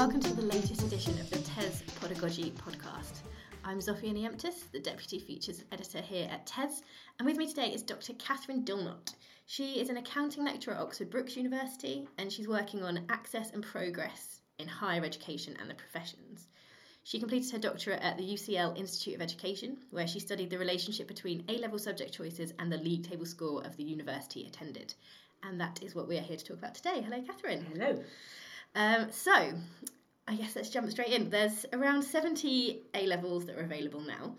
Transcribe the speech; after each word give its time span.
welcome 0.00 0.18
to 0.18 0.32
the 0.32 0.40
latest 0.40 0.82
edition 0.82 1.12
of 1.20 1.28
the 1.28 1.36
TES 1.40 1.82
Pedagogy 2.00 2.52
podcast. 2.52 3.18
I'm 3.64 3.80
Zofia 3.80 4.14
Niemtus, 4.14 4.72
the 4.72 4.80
Deputy 4.80 5.18
Features 5.18 5.64
Editor 5.72 6.00
here 6.00 6.26
at 6.30 6.46
TES, 6.46 6.80
and 7.18 7.28
with 7.28 7.36
me 7.36 7.46
today 7.46 7.66
is 7.66 7.82
Dr. 7.82 8.14
Catherine 8.14 8.64
Dilnot. 8.64 9.12
She 9.44 9.78
is 9.78 9.90
an 9.90 9.98
accounting 9.98 10.46
lecturer 10.46 10.72
at 10.72 10.80
Oxford 10.80 11.10
Brookes 11.10 11.36
University, 11.36 12.08
and 12.16 12.32
she's 12.32 12.48
working 12.48 12.82
on 12.82 13.04
access 13.10 13.50
and 13.50 13.62
progress 13.62 14.40
in 14.58 14.66
higher 14.66 15.04
education 15.04 15.54
and 15.60 15.68
the 15.68 15.74
professions. 15.74 16.48
She 17.04 17.18
completed 17.18 17.52
her 17.52 17.58
doctorate 17.58 18.00
at 18.00 18.16
the 18.16 18.24
UCL 18.24 18.78
Institute 18.78 19.16
of 19.16 19.20
Education, 19.20 19.76
where 19.90 20.06
she 20.06 20.18
studied 20.18 20.48
the 20.48 20.56
relationship 20.58 21.08
between 21.08 21.44
A 21.50 21.58
level 21.58 21.78
subject 21.78 22.14
choices 22.14 22.54
and 22.58 22.72
the 22.72 22.78
league 22.78 23.06
table 23.06 23.26
score 23.26 23.62
of 23.66 23.76
the 23.76 23.84
university 23.84 24.46
attended. 24.46 24.94
And 25.42 25.60
that 25.60 25.82
is 25.82 25.94
what 25.94 26.08
we 26.08 26.16
are 26.16 26.22
here 26.22 26.38
to 26.38 26.44
talk 26.44 26.56
about 26.56 26.74
today. 26.74 27.02
Hello, 27.02 27.20
Catherine. 27.20 27.66
Hello. 27.74 28.02
Um, 28.74 29.10
so, 29.10 29.52
I 30.30 30.36
guess 30.36 30.54
let's 30.54 30.70
jump 30.70 30.88
straight 30.92 31.08
in. 31.08 31.28
There's 31.28 31.66
around 31.72 32.02
70 32.04 32.82
A 32.94 33.06
levels 33.06 33.46
that 33.46 33.56
are 33.56 33.62
available 33.62 34.00
now, 34.00 34.36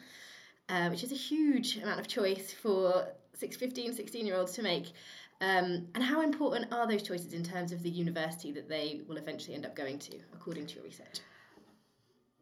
uh, 0.70 0.88
which 0.88 1.04
is 1.04 1.12
a 1.12 1.16
huge 1.16 1.76
amount 1.80 2.00
of 2.00 2.08
choice 2.08 2.54
for 2.54 3.10
6, 3.34 3.58
15, 3.58 3.94
16 3.94 4.26
year 4.26 4.38
olds 4.38 4.54
to 4.54 4.64
make. 4.64 4.94
Um, 5.42 5.88
and 5.94 6.02
how 6.02 6.22
important 6.22 6.72
are 6.72 6.88
those 6.88 7.04
choices 7.04 7.34
in 7.34 7.44
terms 7.44 7.74
of 7.74 7.84
the 7.84 7.90
university 7.90 8.54
that 8.54 8.70
they 8.70 9.02
will 9.06 9.18
eventually 9.18 9.54
end 9.54 9.66
up 9.66 9.76
going 9.76 10.00
to, 10.00 10.18
according 10.34 10.68
to 10.68 10.76
your 10.76 10.86
research? 10.86 11.20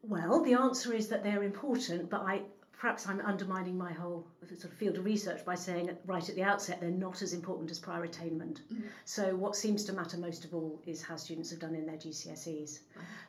Well, 0.02 0.44
the 0.44 0.54
answer 0.54 0.94
is 0.94 1.08
that 1.08 1.24
they're 1.24 1.42
important, 1.42 2.08
but 2.08 2.20
I 2.20 2.42
perhaps 2.80 3.06
I'm 3.06 3.20
undermining 3.20 3.76
my 3.76 3.92
whole 3.92 4.26
sort 4.48 4.72
of 4.72 4.78
field 4.78 4.96
of 4.96 5.04
research 5.04 5.44
by 5.44 5.54
saying 5.54 5.90
right 6.06 6.26
at 6.26 6.34
the 6.34 6.42
outset 6.42 6.80
they're 6.80 6.90
not 6.90 7.20
as 7.20 7.34
important 7.34 7.70
as 7.70 7.78
prior 7.78 8.04
attainment. 8.04 8.62
Mm-hmm. 8.72 8.86
So 9.04 9.36
what 9.36 9.54
seems 9.54 9.84
to 9.84 9.92
matter 9.92 10.16
most 10.16 10.46
of 10.46 10.54
all 10.54 10.80
is 10.86 11.02
how 11.02 11.16
students 11.16 11.50
have 11.50 11.58
done 11.58 11.74
in 11.74 11.84
their 11.84 11.96
GCSEs. 11.96 12.78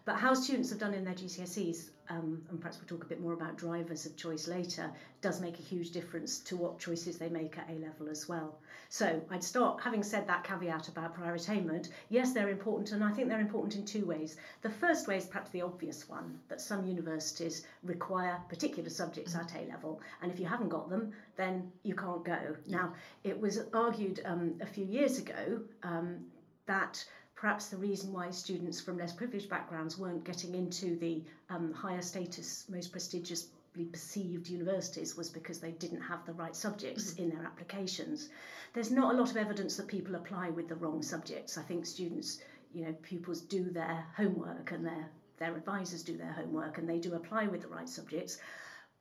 But 0.06 0.16
how 0.16 0.34
students 0.34 0.70
have 0.70 0.80
done 0.80 0.94
in 0.94 1.04
their 1.04 1.14
GCSEs, 1.14 1.90
um, 2.12 2.42
and 2.50 2.60
perhaps 2.60 2.78
we'll 2.78 2.88
talk 2.88 3.06
a 3.06 3.10
bit 3.10 3.22
more 3.22 3.32
about 3.32 3.58
drivers 3.58 4.06
of 4.06 4.18
choice 4.18 4.48
later, 4.48 4.92
does 5.22 5.40
make 5.40 5.58
a 5.58 5.62
huge 5.62 5.92
difference 5.92 6.40
to 6.40 6.58
what 6.58 6.78
choices 6.78 7.18
they 7.18 7.30
make 7.30 7.58
at 7.58 7.70
A 7.70 7.74
level 7.80 8.10
as 8.10 8.28
well. 8.28 8.60
So 8.90 9.22
I'd 9.30 9.44
start, 9.44 9.82
having 9.82 10.04
said 10.04 10.28
that 10.28 10.44
caveat 10.44 10.90
about 10.90 11.14
prior 11.14 11.36
attainment, 11.36 11.90
yes, 12.10 12.34
they're 12.34 12.50
important, 12.50 12.92
and 12.92 13.02
I 13.02 13.12
think 13.12 13.30
they're 13.30 13.40
important 13.40 13.76
in 13.76 13.86
two 13.86 14.06
ways. 14.06 14.36
The 14.62 14.70
first 14.70 15.08
way 15.08 15.16
is 15.18 15.26
perhaps 15.26 15.52
the 15.52 15.62
obvious 15.62 16.10
one, 16.10 16.38
that 16.50 16.60
some 16.60 16.86
universities 16.86 17.66
require 17.84 18.38
particular 18.50 18.90
subjects 18.90 19.34
at 19.36 19.56
A 19.56 19.70
level, 19.70 20.02
and 20.22 20.30
if 20.30 20.40
you 20.40 20.46
haven't 20.46 20.70
got 20.70 20.90
them, 20.90 21.14
then 21.38 21.72
you 21.84 21.96
can't 21.96 22.26
go. 22.26 22.58
Now, 22.68 22.94
it 23.24 23.40
was 23.40 23.62
argued 23.74 24.20
um, 24.26 24.56
a 24.62 24.66
few 24.66 24.86
years 24.86 25.18
ago 25.18 25.62
um, 25.84 26.26
that 26.66 27.06
perhaps 27.42 27.70
the 27.70 27.78
reason 27.78 28.14
why 28.14 28.30
students 28.30 28.80
from 28.80 29.00
less 29.00 29.12
privileged 29.12 29.50
backgrounds 29.50 29.98
weren't 29.98 30.24
getting 30.24 30.54
into 30.54 30.96
the 30.98 31.24
um, 31.50 31.74
higher 31.74 32.04
status, 32.04 32.66
most 32.70 32.92
prestigious 32.92 33.48
perceived 33.92 34.48
universities 34.48 35.18
was 35.18 35.28
because 35.28 35.60
they 35.60 35.72
didn't 35.72 36.02
have 36.02 36.24
the 36.28 36.34
right 36.34 36.56
subjects 36.56 37.14
mm-hmm. 37.14 37.24
in 37.24 37.30
their 37.32 37.44
applications. 37.44 38.30
There's 38.74 38.92
not 38.92 39.16
a 39.16 39.18
lot 39.18 39.32
of 39.32 39.38
evidence 39.38 39.76
that 39.78 39.88
people 39.88 40.14
apply 40.14 40.52
with 40.52 40.68
the 40.68 40.76
wrong 40.76 41.02
subjects. 41.02 41.58
I 41.58 41.64
think 41.64 41.88
students, 41.88 42.42
you 42.76 42.86
know, 42.86 42.94
pupils 43.02 43.42
do 43.42 43.72
their 43.72 44.06
homework 44.16 44.72
and 44.72 44.86
their 44.86 45.10
their 45.40 45.56
advisors 45.58 46.04
do 46.04 46.16
their 46.16 46.34
homework 46.34 46.78
and 46.78 46.88
they 46.88 47.00
do 47.00 47.16
apply 47.16 47.48
with 47.48 47.62
the 47.62 47.70
right 47.70 47.90
subjects. 47.90 48.38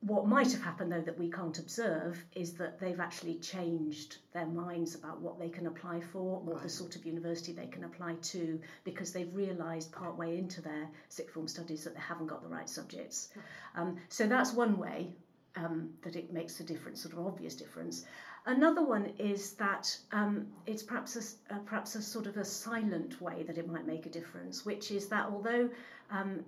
What 0.01 0.25
might 0.25 0.51
have 0.51 0.63
happened, 0.63 0.91
though, 0.91 1.01
that 1.01 1.19
we 1.19 1.29
can't 1.29 1.59
observe 1.59 2.25
is 2.33 2.53
that 2.53 2.79
they've 2.79 2.99
actually 2.99 3.35
changed 3.35 4.17
their 4.33 4.47
minds 4.47 4.95
about 4.95 5.21
what 5.21 5.37
they 5.37 5.49
can 5.49 5.67
apply 5.67 6.01
for, 6.01 6.39
what 6.39 6.55
right. 6.55 6.63
the 6.63 6.69
sort 6.69 6.95
of 6.95 7.05
university 7.05 7.51
they 7.51 7.67
can 7.67 7.83
apply 7.83 8.15
to, 8.15 8.59
because 8.83 9.13
they've 9.13 9.33
realised 9.35 9.91
partway 9.91 10.39
into 10.39 10.59
their 10.59 10.89
sixth 11.09 11.35
form 11.35 11.47
studies 11.47 11.83
that 11.83 11.93
they 11.93 11.99
haven't 12.01 12.25
got 12.25 12.41
the 12.41 12.49
right 12.49 12.67
subjects. 12.67 13.29
Um, 13.75 13.97
so 14.09 14.25
that's 14.25 14.53
one 14.53 14.79
way 14.79 15.13
um, 15.55 15.91
that 16.01 16.15
it 16.15 16.33
makes 16.33 16.59
a 16.59 16.63
difference, 16.63 17.03
sort 17.03 17.13
of 17.13 17.19
obvious 17.19 17.53
difference. 17.53 18.05
Another 18.47 18.83
one 18.83 19.13
is 19.19 19.53
that 19.53 19.95
um, 20.11 20.47
it's 20.65 20.81
perhaps 20.81 21.15
a, 21.15 21.53
uh, 21.53 21.59
perhaps 21.59 21.93
a 21.93 22.01
sort 22.01 22.25
of 22.25 22.37
a 22.37 22.45
silent 22.45 23.21
way 23.21 23.43
that 23.43 23.59
it 23.59 23.67
might 23.67 23.85
make 23.85 24.07
a 24.07 24.09
difference, 24.09 24.65
which 24.65 24.89
is 24.89 25.07
that 25.09 25.27
although 25.27 25.69
um, 26.09 26.43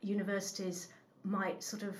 universities 0.00 0.88
might 1.24 1.62
sort 1.62 1.82
of 1.82 1.94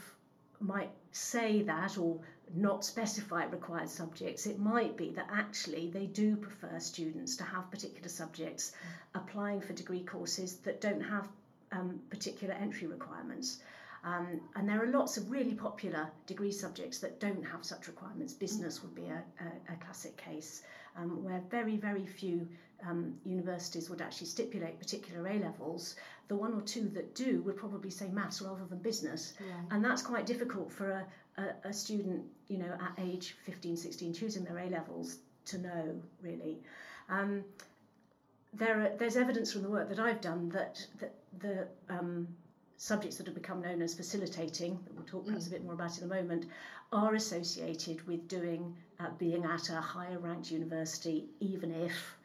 might 0.61 0.91
say 1.13 1.63
that 1.63 1.99
or 1.99 2.21
not 2.55 2.85
specify 2.85 3.45
required 3.47 3.89
subjects, 3.89 4.47
it 4.47 4.59
might 4.59 4.97
be 4.97 5.11
that 5.11 5.29
actually 5.33 5.89
they 5.89 6.07
do 6.07 6.37
prefer 6.37 6.79
students 6.79 7.37
to 7.37 7.45
have 7.45 7.71
particular 7.71 8.09
subjects 8.09 8.73
applying 9.15 9.61
for 9.61 9.73
degree 9.73 10.03
courses 10.03 10.57
that 10.59 10.81
don't 10.81 11.01
have 11.01 11.29
um, 11.73 12.01
particular 12.11 12.55
entry 12.55 12.87
requirements. 12.87 13.61
Um, 14.03 14.41
and 14.57 14.69
there 14.69 14.83
are 14.83 14.87
lots 14.87 15.17
of 15.17 15.31
really 15.31 15.55
popular 15.55 16.11
degree 16.27 16.53
subjects 16.53 16.99
that 17.01 17.21
don't 17.21 17.45
have 17.45 17.65
such 17.65 17.87
requirements. 17.87 18.33
Business 18.33 18.83
would 18.83 18.95
be 18.95 19.07
a, 19.07 19.23
a, 19.41 19.73
a 19.73 19.77
classic 19.77 20.17
case 20.17 20.63
um, 20.97 21.23
where 21.23 21.43
very, 21.51 21.77
very 21.77 22.07
few 22.07 22.49
um, 22.89 23.15
universities 23.25 23.91
would 23.91 24.01
actually 24.01 24.27
stipulate 24.29 24.79
particular 24.79 25.29
A 25.29 25.39
levels. 25.39 25.97
The 26.29 26.35
one 26.37 26.55
or 26.55 26.63
two 26.63 26.89
that 26.95 27.15
do 27.15 27.43
would 27.43 27.57
probably 27.57 27.91
say 27.91 28.09
maths 28.09 28.41
rather 28.41 28.65
than 28.65 28.79
business. 28.79 29.35
Yeah. 29.39 29.55
And 29.71 29.85
that's 29.85 30.03
quite 30.03 30.25
difficult 30.25 30.73
for 30.73 30.91
a, 30.91 31.07
a, 31.37 31.69
a 31.69 31.73
student, 31.73 32.25
you 32.49 32.59
know, 32.59 32.73
at 32.81 33.05
age 33.05 33.37
15, 33.45 33.77
16, 33.77 34.15
choosing 34.15 34.45
their 34.45 34.59
A 34.59 34.71
levels 34.71 35.19
to 35.47 35.59
know, 35.59 36.01
really. 36.23 36.63
Um, 37.09 37.45
there 38.55 38.83
are, 38.83 38.97
there's 38.99 39.17
evidence 39.17 39.53
from 39.53 39.63
the 39.63 39.71
work 39.71 39.89
that 39.91 39.99
I've 39.99 40.21
done 40.21 40.49
that, 40.51 40.85
that 41.01 41.15
the 41.39 41.69
um, 41.89 42.29
subjects 42.81 43.19
that 43.19 43.27
have 43.27 43.35
become 43.35 43.61
known 43.61 43.83
as 43.83 43.93
facilitating, 43.93 44.79
that 44.85 44.95
we'll 44.95 45.05
talk 45.05 45.27
perhaps 45.27 45.45
mm. 45.45 45.49
a 45.49 45.51
bit 45.51 45.65
more 45.65 45.75
about 45.75 45.99
in 45.99 46.05
a 46.05 46.07
moment, 46.07 46.47
are 46.93 47.15
associated 47.15 48.05
with 48.07 48.27
doing 48.27 48.75
uh, 48.99 49.11
being 49.19 49.45
at 49.45 49.69
a 49.69 49.75
higher 49.75 50.19
ranked 50.19 50.51
university, 50.51 51.27
even 51.41 51.71
if 51.73 52.17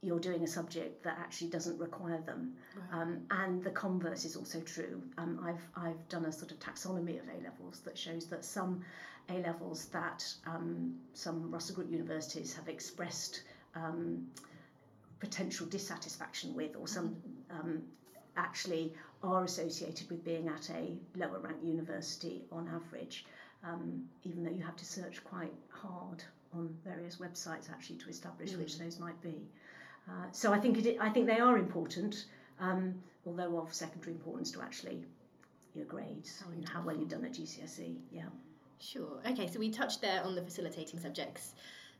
you're 0.00 0.18
doing 0.20 0.42
a 0.42 0.46
subject 0.46 1.02
that 1.02 1.18
actually 1.20 1.50
doesn't 1.50 1.78
require 1.78 2.18
them. 2.22 2.54
Right. 2.74 3.02
Um, 3.02 3.20
and 3.30 3.62
the 3.62 3.70
converse 3.70 4.24
is 4.24 4.36
also 4.36 4.60
true. 4.60 5.02
Um, 5.18 5.38
I've, 5.44 5.62
I've 5.76 6.08
done 6.08 6.24
a 6.24 6.32
sort 6.32 6.50
of 6.50 6.58
taxonomy 6.60 7.20
of 7.20 7.28
A 7.28 7.44
levels 7.44 7.80
that 7.80 7.98
shows 7.98 8.24
that 8.28 8.46
some 8.46 8.82
A 9.28 9.34
levels 9.34 9.84
that 9.86 10.24
um, 10.46 10.94
some 11.12 11.50
Russell 11.50 11.74
Group 11.74 11.92
universities 11.92 12.54
have 12.54 12.68
expressed 12.68 13.42
um, 13.74 14.28
potential 15.20 15.66
dissatisfaction 15.66 16.54
with, 16.54 16.74
or 16.74 16.88
some 16.88 17.08
mm-hmm. 17.50 17.60
um, 17.60 17.82
actually 18.38 18.94
are 19.22 19.44
associated 19.44 20.08
with 20.08 20.24
being 20.24 20.48
at 20.48 20.70
a 20.70 20.96
lower 21.16 21.40
ranked 21.40 21.64
university 21.64 22.44
on 22.52 22.68
average, 22.68 23.26
um, 23.64 24.04
even 24.24 24.44
though 24.44 24.50
you 24.50 24.62
have 24.62 24.76
to 24.76 24.84
search 24.84 25.22
quite 25.24 25.52
hard 25.68 26.22
on 26.54 26.74
various 26.84 27.16
websites 27.16 27.70
actually 27.70 27.96
to 27.96 28.08
establish 28.08 28.52
mm. 28.52 28.58
which 28.58 28.78
those 28.78 28.98
might 28.98 29.20
be. 29.20 29.34
Uh, 30.08 30.26
so 30.32 30.52
I 30.52 30.58
think 30.58 30.84
it, 30.86 30.96
I 31.00 31.10
think 31.10 31.26
they 31.26 31.40
are 31.40 31.58
important, 31.58 32.26
um, 32.60 32.94
although 33.26 33.58
of 33.58 33.74
secondary 33.74 34.12
importance 34.12 34.50
to 34.52 34.62
actually 34.62 35.04
your 35.74 35.84
grades 35.84 36.42
and 36.50 36.66
how 36.66 36.82
well 36.82 36.96
you've 36.96 37.10
done 37.10 37.24
at 37.24 37.32
GCSE. 37.32 37.96
Yeah. 38.10 38.28
Sure. 38.80 39.20
Okay, 39.30 39.48
so 39.48 39.58
we 39.58 39.70
touched 39.70 40.00
there 40.00 40.22
on 40.22 40.34
the 40.34 40.42
facilitating 40.42 41.00
subjects. 41.00 41.54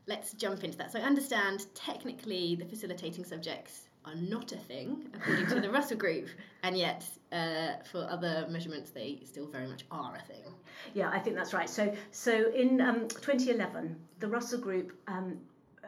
Let's 0.07 0.33
jump 0.33 0.63
into 0.63 0.77
that. 0.77 0.91
So 0.91 0.99
I 0.99 1.03
understand 1.03 1.65
technically 1.75 2.55
the 2.55 2.65
facilitating 2.65 3.25
subjects 3.25 3.88
are 4.05 4.15
not 4.15 4.51
a 4.51 4.57
thing 4.57 5.07
according 5.13 5.47
to 5.47 5.59
the 5.61 5.69
Russell 5.69 5.97
Group, 5.97 6.27
and 6.63 6.77
yet 6.77 7.05
uh, 7.31 7.73
for 7.91 8.07
other 8.09 8.47
measurements 8.49 8.91
they 8.91 9.19
still 9.25 9.47
very 9.47 9.67
much 9.67 9.85
are 9.91 10.15
a 10.15 10.21
thing. 10.21 10.43
Yeah, 10.93 11.09
I 11.09 11.19
think 11.19 11.35
that's 11.35 11.53
right. 11.53 11.69
So, 11.69 11.93
so 12.11 12.51
in 12.51 12.81
um, 12.81 13.07
2011, 13.07 13.95
the 14.19 14.27
Russell 14.27 14.59
Group 14.59 14.93
um, 15.07 15.37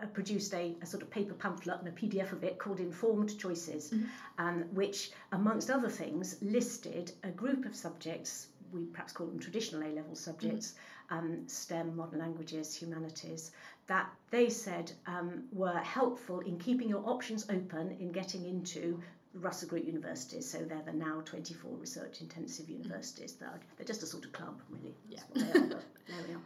uh, 0.02 0.06
produced 0.08 0.54
a, 0.54 0.76
a, 0.82 0.86
sort 0.86 1.04
of 1.04 1.10
paper 1.10 1.34
pamphlet 1.34 1.80
and 1.80 1.88
a 1.88 1.92
PDF 1.92 2.32
of 2.32 2.44
it 2.44 2.58
called 2.58 2.80
Informed 2.80 3.38
Choices, 3.38 3.92
mm-hmm. 3.92 4.06
um, 4.38 4.64
which, 4.74 5.12
amongst 5.32 5.70
other 5.70 5.90
things, 5.90 6.38
listed 6.42 7.12
a 7.24 7.30
group 7.30 7.66
of 7.66 7.76
subjects. 7.76 8.48
We 8.72 8.86
perhaps 8.86 9.12
call 9.12 9.28
them 9.28 9.38
traditional 9.38 9.84
A 9.84 9.92
level 9.92 10.16
subjects, 10.16 10.72
mm-hmm. 10.72 11.01
Um, 11.12 11.44
STEM, 11.48 11.96
modern 11.96 12.20
languages, 12.20 12.74
humanities, 12.76 13.52
that 13.88 14.10
they 14.32 14.50
said 14.50 14.92
um, 15.06 15.44
were 15.52 15.78
helpful 15.80 16.40
in 16.40 16.58
keeping 16.58 16.90
your 16.90 17.04
options 17.08 17.46
open 17.50 17.96
in 18.00 18.12
getting 18.12 18.46
into 18.46 19.00
Russell 19.36 19.70
Group 19.70 19.86
universities, 19.86 20.50
so 20.50 20.60
they're 20.60 20.82
the 20.86 20.94
now 20.94 21.22
24 21.26 21.72
research 21.78 22.22
intensive 22.22 22.70
universities. 22.70 23.34
They're, 23.34 23.60
they're 23.78 23.86
just 23.86 24.04
a 24.04 24.06
sort 24.06 24.26
of 24.26 24.34
club, 24.34 24.62
really. 24.70 24.96
Yeah. 25.08 25.22
there 25.34 25.82
we 26.28 26.34
are. 26.34 26.42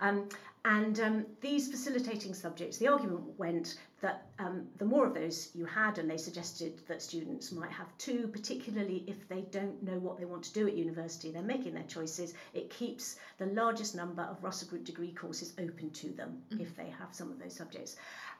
Um, 0.00 0.28
and 0.64 1.00
um, 1.00 1.26
these 1.40 1.70
facilitating 1.70 2.34
subjects, 2.34 2.76
the 2.78 2.88
argument 2.88 3.38
went 3.38 3.78
that 4.02 4.26
um, 4.38 4.66
the 4.78 4.84
more 4.84 5.06
of 5.06 5.14
those 5.14 5.50
you 5.54 5.64
had, 5.64 5.98
and 5.98 6.10
they 6.10 6.16
suggested 6.16 6.80
that 6.86 7.00
students 7.00 7.52
might 7.52 7.70
have 7.70 7.86
two, 7.98 8.28
particularly 8.28 9.04
if 9.06 9.28
they 9.28 9.42
don't 9.50 9.82
know 9.82 9.98
what 9.98 10.18
they 10.18 10.24
want 10.24 10.42
to 10.44 10.52
do 10.52 10.66
at 10.66 10.74
university, 10.74 11.30
they're 11.30 11.42
making 11.42 11.74
their 11.74 11.84
choices, 11.84 12.34
it 12.54 12.70
keeps 12.70 13.16
the 13.38 13.46
largest 13.46 13.94
number 13.94 14.22
of 14.22 14.42
Russell 14.42 14.68
Group 14.68 14.84
degree 14.84 15.12
courses 15.12 15.54
open 15.58 15.90
to 15.90 16.10
them 16.12 16.42
mm-hmm. 16.50 16.62
if 16.62 16.76
they 16.76 16.90
have 16.98 17.14
some 17.14 17.30
of 17.30 17.38
those 17.38 17.54
subjects. 17.54 17.96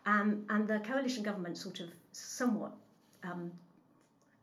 Um, 0.06 0.44
and 0.48 0.66
the 0.66 0.78
coalition 0.80 1.22
government 1.22 1.56
sort 1.56 1.80
of 1.80 1.88
somewhat 2.12 2.72
um, 3.22 3.50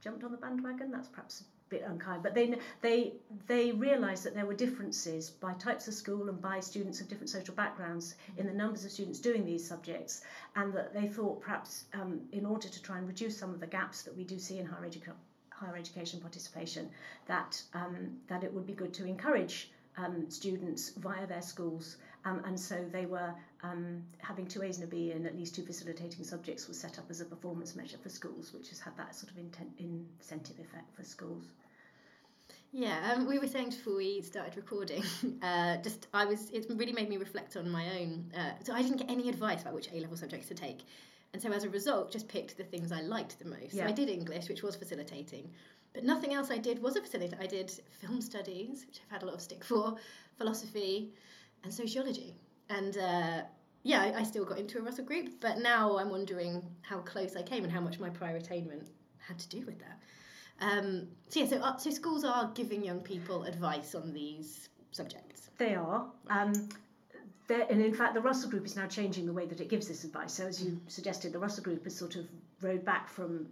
jumped 0.08 0.24
on 0.24 0.32
the 0.32 0.38
bandwagon. 0.38 0.90
That's 0.90 1.10
perhaps 1.10 1.42
a 1.42 1.44
bit 1.70 1.84
unkind, 1.86 2.24
but 2.24 2.34
they 2.34 2.56
they 2.82 3.14
they 3.46 3.74
realised 3.74 4.24
that 4.24 4.34
there 4.34 4.46
were 4.46 4.54
differences 4.66 5.30
by 5.30 5.54
types 5.56 5.90
of 5.90 5.94
school 5.94 6.30
and 6.30 6.42
by 6.42 6.62
students 6.62 7.02
of 7.02 7.10
different 7.10 7.30
social 7.30 7.54
backgrounds 7.54 8.16
in 8.38 8.48
the 8.48 8.54
numbers 8.54 8.86
of 8.86 8.92
students 8.92 9.20
doing 9.20 9.44
these 9.46 9.68
subjects, 9.68 10.22
and 10.56 10.74
that 10.74 10.94
they 10.94 11.08
thought 11.08 11.42
perhaps 11.42 11.86
um, 11.94 12.22
in 12.32 12.46
order 12.46 12.70
to 12.70 12.82
try 12.82 12.98
and 12.98 13.06
reduce 13.06 13.38
some 13.38 13.54
of 13.54 13.60
the 13.60 13.68
gaps 13.68 14.04
that 14.04 14.16
we 14.16 14.24
do 14.24 14.40
see 14.40 14.60
in 14.60 14.66
higher 14.66 14.86
education 14.86 15.20
higher 15.50 15.76
education 15.76 16.22
participation, 16.22 16.90
that 17.26 17.62
um, 17.74 17.96
that 18.28 18.46
it 18.46 18.54
would 18.54 18.66
be 18.66 18.74
good 18.74 18.94
to 18.94 19.06
encourage 19.06 19.72
um, 19.98 20.30
students 20.30 20.92
via 20.98 21.26
their 21.28 21.42
schools. 21.42 21.98
Um, 22.26 22.42
and 22.46 22.60
so 22.60 22.86
they 22.92 23.06
were 23.06 23.34
um, 23.64 24.04
having 24.20 24.48
two 24.48 24.64
A's 24.64 24.78
and 24.78 24.86
a 24.86 24.88
B 24.88 25.12
and 25.12 25.26
at 25.26 25.36
least 25.36 25.56
two 25.56 25.64
facilitating 25.64 26.24
subjects 26.24 26.68
was 26.68 26.80
set 26.80 27.00
up 27.00 27.06
as 27.10 27.22
a 27.22 27.26
performance 27.26 27.76
measure 27.76 27.98
for 27.98 28.10
schools, 28.10 28.54
which 28.54 28.70
has 28.70 28.80
had 28.80 28.96
that 28.98 29.16
sort 29.16 29.32
of 29.32 29.38
intent, 29.38 29.70
incentive 29.80 30.60
effect 30.60 30.94
for 30.96 31.04
schools. 31.04 31.46
Yeah, 32.74 33.14
um, 33.14 33.28
we 33.28 33.40
were 33.40 33.48
saying 33.48 33.70
before 33.70 33.96
we 33.96 34.22
started 34.22 34.58
recording, 34.58 35.04
uh, 35.42 35.78
just 35.78 36.08
I 36.14 36.26
was, 36.26 36.50
it 36.52 36.66
really 36.70 36.92
made 36.92 37.10
me 37.10 37.18
reflect 37.18 37.56
on 37.56 37.70
my 37.70 38.00
own. 38.00 38.32
Uh, 38.38 38.52
so 38.64 38.74
I 38.74 38.82
didn't 38.82 38.98
get 38.98 39.10
any 39.10 39.30
advice 39.30 39.62
about 39.62 39.74
which 39.74 39.90
A 39.94 40.00
level 40.00 40.18
subjects 40.18 40.48
to 40.50 40.54
take. 40.54 40.82
And 41.34 41.42
so 41.42 41.52
as 41.52 41.64
a 41.64 41.70
result, 41.70 42.12
just 42.12 42.28
picked 42.28 42.58
the 42.58 42.64
things 42.64 42.92
I 42.92 43.02
liked 43.02 43.40
the 43.40 43.46
most. 43.46 43.74
Yeah. 43.74 43.84
So 43.84 43.90
I 43.90 43.92
did 43.92 44.10
English, 44.10 44.50
which 44.50 44.64
was 44.64 44.76
facilitating. 44.76 45.50
But 45.98 46.06
nothing 46.06 46.36
else 46.36 46.52
I 46.52 46.60
did 46.60 46.80
was 46.80 46.96
a 46.96 47.02
facilitator. 47.02 47.42
I 47.42 47.48
did 47.48 47.72
film 48.00 48.22
studies, 48.22 48.86
which 48.86 49.00
I've 49.04 49.12
had 49.12 49.24
a 49.24 49.26
lot 49.26 49.34
of 49.34 49.42
stick 49.42 49.64
for, 49.64 49.96
philosophy, 50.38 51.12
and 51.64 51.74
sociology. 51.74 52.36
And 52.70 52.96
uh, 52.96 53.42
yeah, 53.82 54.04
I, 54.04 54.20
I, 54.20 54.24
still 54.24 54.46
got 54.46 54.60
into 54.60 54.78
a 54.78 54.84
Russell 54.84 55.06
group, 55.06 55.30
but 55.42 55.58
now 55.58 55.98
I'm 55.98 56.12
wondering 56.12 56.62
how 56.84 57.00
close 57.00 57.36
I 57.36 57.42
came 57.42 57.64
and 57.64 57.74
how 57.74 57.80
much 57.82 57.98
my 57.98 58.12
prior 58.12 58.36
attainment 58.36 58.90
had 59.18 59.40
to 59.40 59.50
do 59.50 59.66
with 59.66 59.80
that. 59.80 60.00
Um, 60.62 61.08
so 61.30 61.40
yeah, 61.40 61.48
so 61.48 61.58
uh, 61.58 61.78
so 61.78 61.90
schools 61.90 62.24
are 62.24 62.52
giving 62.54 62.84
young 62.84 63.00
people 63.00 63.46
advice 63.46 63.96
on 63.96 64.14
these 64.14 64.70
subjects. 64.92 65.50
They 65.58 65.74
are. 65.74 66.06
Um, 66.30 66.70
and 67.50 67.82
in 67.82 67.96
fact, 67.96 68.14
the 68.14 68.22
Russell 68.22 68.52
Group 68.52 68.68
is 68.68 68.76
now 68.76 68.86
changing 68.86 69.26
the 69.26 69.34
way 69.34 69.48
that 69.48 69.62
it 69.62 69.70
gives 69.70 69.88
this 69.88 70.04
advice. 70.04 70.34
So, 70.34 70.46
as 70.46 70.64
you 70.64 70.74
mm. 70.74 70.92
suggested, 70.92 71.34
the 71.34 71.40
Russell 71.40 71.64
Group 71.64 71.86
has 71.86 71.96
sort 71.96 72.18
of 72.18 72.28
rode 72.62 72.86
back 72.86 73.10
from 73.10 73.48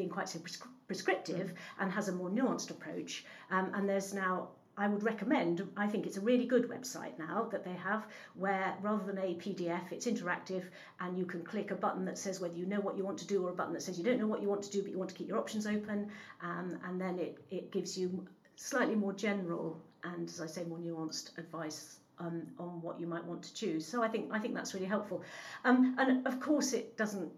being 0.00 0.08
quite 0.08 0.28
so 0.28 0.38
prescriptive 0.86 1.48
mm. 1.48 1.56
and 1.80 1.92
has 1.92 2.08
a 2.08 2.12
more 2.12 2.30
nuanced 2.30 2.70
approach. 2.70 3.24
Um, 3.50 3.72
and 3.74 3.88
there's 3.88 4.14
now 4.14 4.48
I 4.76 4.86
would 4.88 5.02
recommend, 5.02 5.68
I 5.76 5.86
think 5.86 6.06
it's 6.06 6.16
a 6.16 6.22
really 6.22 6.46
good 6.46 6.70
website 6.70 7.18
now 7.18 7.48
that 7.52 7.64
they 7.64 7.74
have 7.74 8.06
where 8.34 8.74
rather 8.80 9.04
than 9.04 9.18
a 9.18 9.34
PDF, 9.34 9.92
it's 9.92 10.06
interactive 10.06 10.64
and 11.00 11.18
you 11.18 11.26
can 11.26 11.42
click 11.42 11.70
a 11.70 11.74
button 11.74 12.06
that 12.06 12.16
says 12.16 12.40
whether 12.40 12.54
you 12.54 12.64
know 12.64 12.80
what 12.80 12.96
you 12.96 13.04
want 13.04 13.18
to 13.18 13.26
do 13.26 13.44
or 13.44 13.50
a 13.50 13.52
button 13.52 13.74
that 13.74 13.82
says 13.82 13.98
you 13.98 14.04
don't 14.04 14.18
know 14.18 14.26
what 14.26 14.40
you 14.40 14.48
want 14.48 14.62
to 14.62 14.70
do 14.70 14.80
but 14.82 14.90
you 14.90 14.96
want 14.96 15.10
to 15.10 15.16
keep 15.16 15.28
your 15.28 15.38
options 15.38 15.66
open. 15.66 16.08
Um, 16.42 16.78
and 16.86 16.98
then 16.98 17.18
it, 17.18 17.38
it 17.50 17.70
gives 17.70 17.98
you 17.98 18.26
slightly 18.56 18.94
more 18.94 19.12
general 19.12 19.78
and, 20.02 20.26
as 20.30 20.40
I 20.40 20.46
say, 20.46 20.64
more 20.64 20.78
nuanced 20.78 21.36
advice 21.36 21.98
um, 22.20 22.46
on 22.58 22.80
what 22.80 23.00
you 23.00 23.06
might 23.06 23.24
want 23.24 23.42
to 23.42 23.54
choose. 23.54 23.86
So 23.86 24.02
I 24.02 24.08
think 24.08 24.30
I 24.32 24.38
think 24.38 24.54
that's 24.54 24.74
really 24.74 24.86
helpful. 24.86 25.22
Um, 25.64 25.96
and 25.98 26.26
of 26.26 26.40
course, 26.40 26.72
it 26.72 26.96
doesn't. 26.96 27.30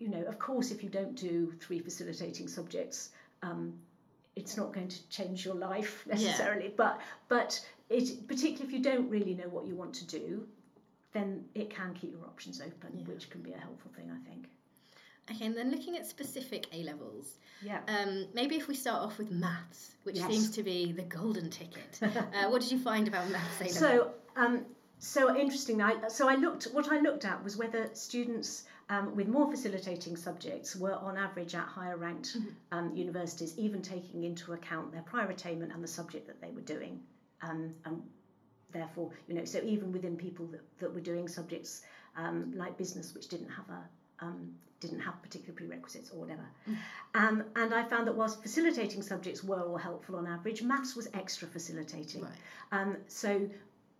You 0.00 0.08
know, 0.08 0.22
of 0.22 0.38
course, 0.38 0.72
if 0.72 0.82
you 0.82 0.88
don't 0.88 1.14
do 1.14 1.52
three 1.60 1.78
facilitating 1.78 2.48
subjects, 2.48 3.10
um, 3.42 3.74
it's 4.34 4.56
not 4.56 4.72
going 4.72 4.88
to 4.88 5.08
change 5.08 5.44
your 5.44 5.54
life 5.54 6.04
necessarily. 6.06 6.64
Yeah. 6.64 6.74
But 6.76 7.00
but 7.28 7.60
it 7.88 8.26
particularly 8.26 8.66
if 8.66 8.72
you 8.72 8.82
don't 8.82 9.08
really 9.08 9.34
know 9.34 9.48
what 9.48 9.66
you 9.66 9.76
want 9.76 9.94
to 9.94 10.06
do, 10.06 10.46
then 11.12 11.44
it 11.54 11.70
can 11.70 11.94
keep 11.94 12.12
your 12.12 12.24
options 12.24 12.60
open, 12.60 12.98
yeah. 12.98 13.04
which 13.04 13.30
can 13.30 13.42
be 13.42 13.52
a 13.52 13.58
helpful 13.58 13.90
thing, 13.96 14.10
I 14.10 14.28
think. 14.28 14.46
Okay, 15.30 15.46
and 15.46 15.56
then 15.56 15.70
looking 15.70 15.96
at 15.96 16.06
specific 16.06 16.66
A 16.72 16.82
levels. 16.82 17.38
Yeah. 17.62 17.80
Um, 17.86 18.26
maybe 18.34 18.56
if 18.56 18.66
we 18.66 18.74
start 18.74 19.02
off 19.02 19.18
with 19.18 19.30
maths, 19.30 19.92
which 20.02 20.16
yes. 20.16 20.28
seems 20.28 20.50
to 20.52 20.62
be 20.62 20.92
the 20.92 21.02
golden 21.02 21.50
ticket. 21.50 22.00
uh, 22.02 22.48
what 22.48 22.62
did 22.62 22.72
you 22.72 22.78
find 22.78 23.06
about 23.06 23.30
maths 23.30 23.60
A 23.60 23.64
level? 23.64 24.14
So, 24.36 24.40
um, 24.40 24.64
so 24.98 25.36
interesting. 25.36 25.80
I, 25.80 26.08
so 26.08 26.28
I 26.28 26.34
looked. 26.34 26.64
What 26.72 26.90
I 26.90 27.00
looked 27.00 27.24
at 27.24 27.42
was 27.42 27.56
whether 27.56 27.88
students 27.92 28.64
um, 28.90 29.14
with 29.14 29.28
more 29.28 29.48
facilitating 29.48 30.16
subjects 30.16 30.74
were 30.74 30.96
on 30.96 31.16
average 31.16 31.54
at 31.54 31.64
higher 31.64 31.96
ranked 31.96 32.36
mm-hmm. 32.36 32.48
um, 32.72 32.94
universities, 32.94 33.54
even 33.56 33.80
taking 33.80 34.24
into 34.24 34.52
account 34.52 34.92
their 34.92 35.02
prior 35.02 35.30
attainment 35.30 35.72
and 35.72 35.82
the 35.82 35.88
subject 35.88 36.26
that 36.26 36.40
they 36.40 36.50
were 36.50 36.60
doing. 36.60 37.00
Um, 37.42 37.72
and 37.84 38.02
therefore, 38.72 39.12
you 39.28 39.34
know, 39.34 39.44
so 39.44 39.62
even 39.64 39.92
within 39.92 40.16
people 40.16 40.46
that, 40.48 40.60
that 40.80 40.92
were 40.92 41.00
doing 41.00 41.28
subjects 41.28 41.82
um, 42.16 42.52
like 42.56 42.76
business, 42.76 43.14
which 43.14 43.28
didn't 43.28 43.48
have 43.48 43.68
a 43.70 44.24
um, 44.24 44.50
didn't 44.80 45.00
have 45.00 45.22
particular 45.22 45.54
prerequisites 45.54 46.10
or 46.10 46.20
whatever. 46.20 46.44
Mm. 46.68 46.76
Um, 47.14 47.44
and 47.56 47.72
I 47.74 47.84
found 47.84 48.06
that 48.06 48.14
whilst 48.14 48.42
facilitating 48.42 49.02
subjects 49.02 49.44
were 49.44 49.60
all 49.60 49.76
helpful 49.76 50.16
on 50.16 50.26
average, 50.26 50.62
maths 50.62 50.96
was 50.96 51.08
extra 51.14 51.46
facilitating. 51.48 52.22
Right. 52.22 52.32
Um, 52.72 52.96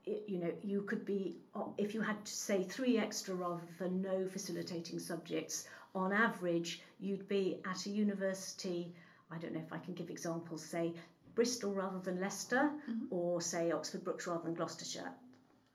so 0.05 0.13
you 0.27 0.39
know, 0.39 0.53
you 0.63 0.83
could 0.83 1.05
be, 1.05 1.37
uh, 1.55 1.65
if 1.79 1.95
you 1.95 2.01
had 2.01 2.25
to 2.25 2.33
say 2.33 2.63
three 2.63 2.99
extra 2.99 3.35
rather 3.35 3.63
than 3.79 4.03
no 4.03 4.27
facilitating 4.27 4.99
subjects, 4.99 5.69
on 5.95 6.13
average, 6.13 6.83
you'd 6.99 7.29
be 7.29 7.61
at 7.69 7.87
a 7.87 7.91
university, 7.91 8.95
I 9.31 9.39
don't 9.39 9.53
know 9.53 9.61
if 9.61 9.73
I 9.73 9.79
can 9.79 9.95
give 9.95 10.11
examples, 10.11 10.65
say 10.65 10.95
Bristol 11.35 11.75
rather 11.75 11.99
than 11.99 12.21
Leicester, 12.21 12.71
mm-hmm. 12.89 13.07
or 13.11 13.41
say 13.41 13.73
Oxford 13.73 14.05
Brookes 14.05 14.27
rather 14.27 14.45
than 14.45 14.55
Gloucestershire. 14.55 15.11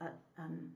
At, 0.01 0.15
um, 0.37 0.71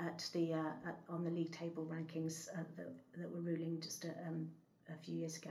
at 0.00 0.28
the 0.32 0.54
uh, 0.54 0.88
at, 0.88 0.98
on 1.08 1.22
the 1.22 1.30
league 1.30 1.52
table 1.52 1.86
rankings 1.90 2.48
uh, 2.48 2.62
that, 2.76 2.92
that 3.16 3.30
were 3.30 3.40
ruling 3.40 3.80
just 3.80 4.04
a, 4.04 4.10
um, 4.26 4.48
a 4.88 4.96
few 5.04 5.14
years 5.14 5.36
ago. 5.36 5.50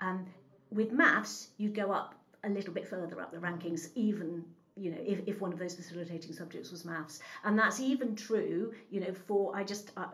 Um, 0.00 0.26
with 0.70 0.92
maths, 0.92 1.48
you'd 1.56 1.74
go 1.74 1.92
up 1.92 2.14
a 2.44 2.48
little 2.48 2.72
bit 2.72 2.88
further 2.88 3.20
up 3.20 3.32
the 3.32 3.38
rankings, 3.38 3.88
even 3.94 4.44
you 4.80 4.90
know, 4.90 4.98
if, 5.04 5.20
if 5.26 5.40
one 5.40 5.52
of 5.52 5.58
those 5.58 5.74
facilitating 5.74 6.32
subjects 6.32 6.70
was 6.70 6.84
maths. 6.84 7.20
And 7.44 7.58
that's 7.58 7.80
even 7.80 8.16
true, 8.16 8.72
you 8.90 9.00
know, 9.00 9.12
for, 9.12 9.54
I 9.54 9.62
just, 9.62 9.92
uh, 9.96 10.06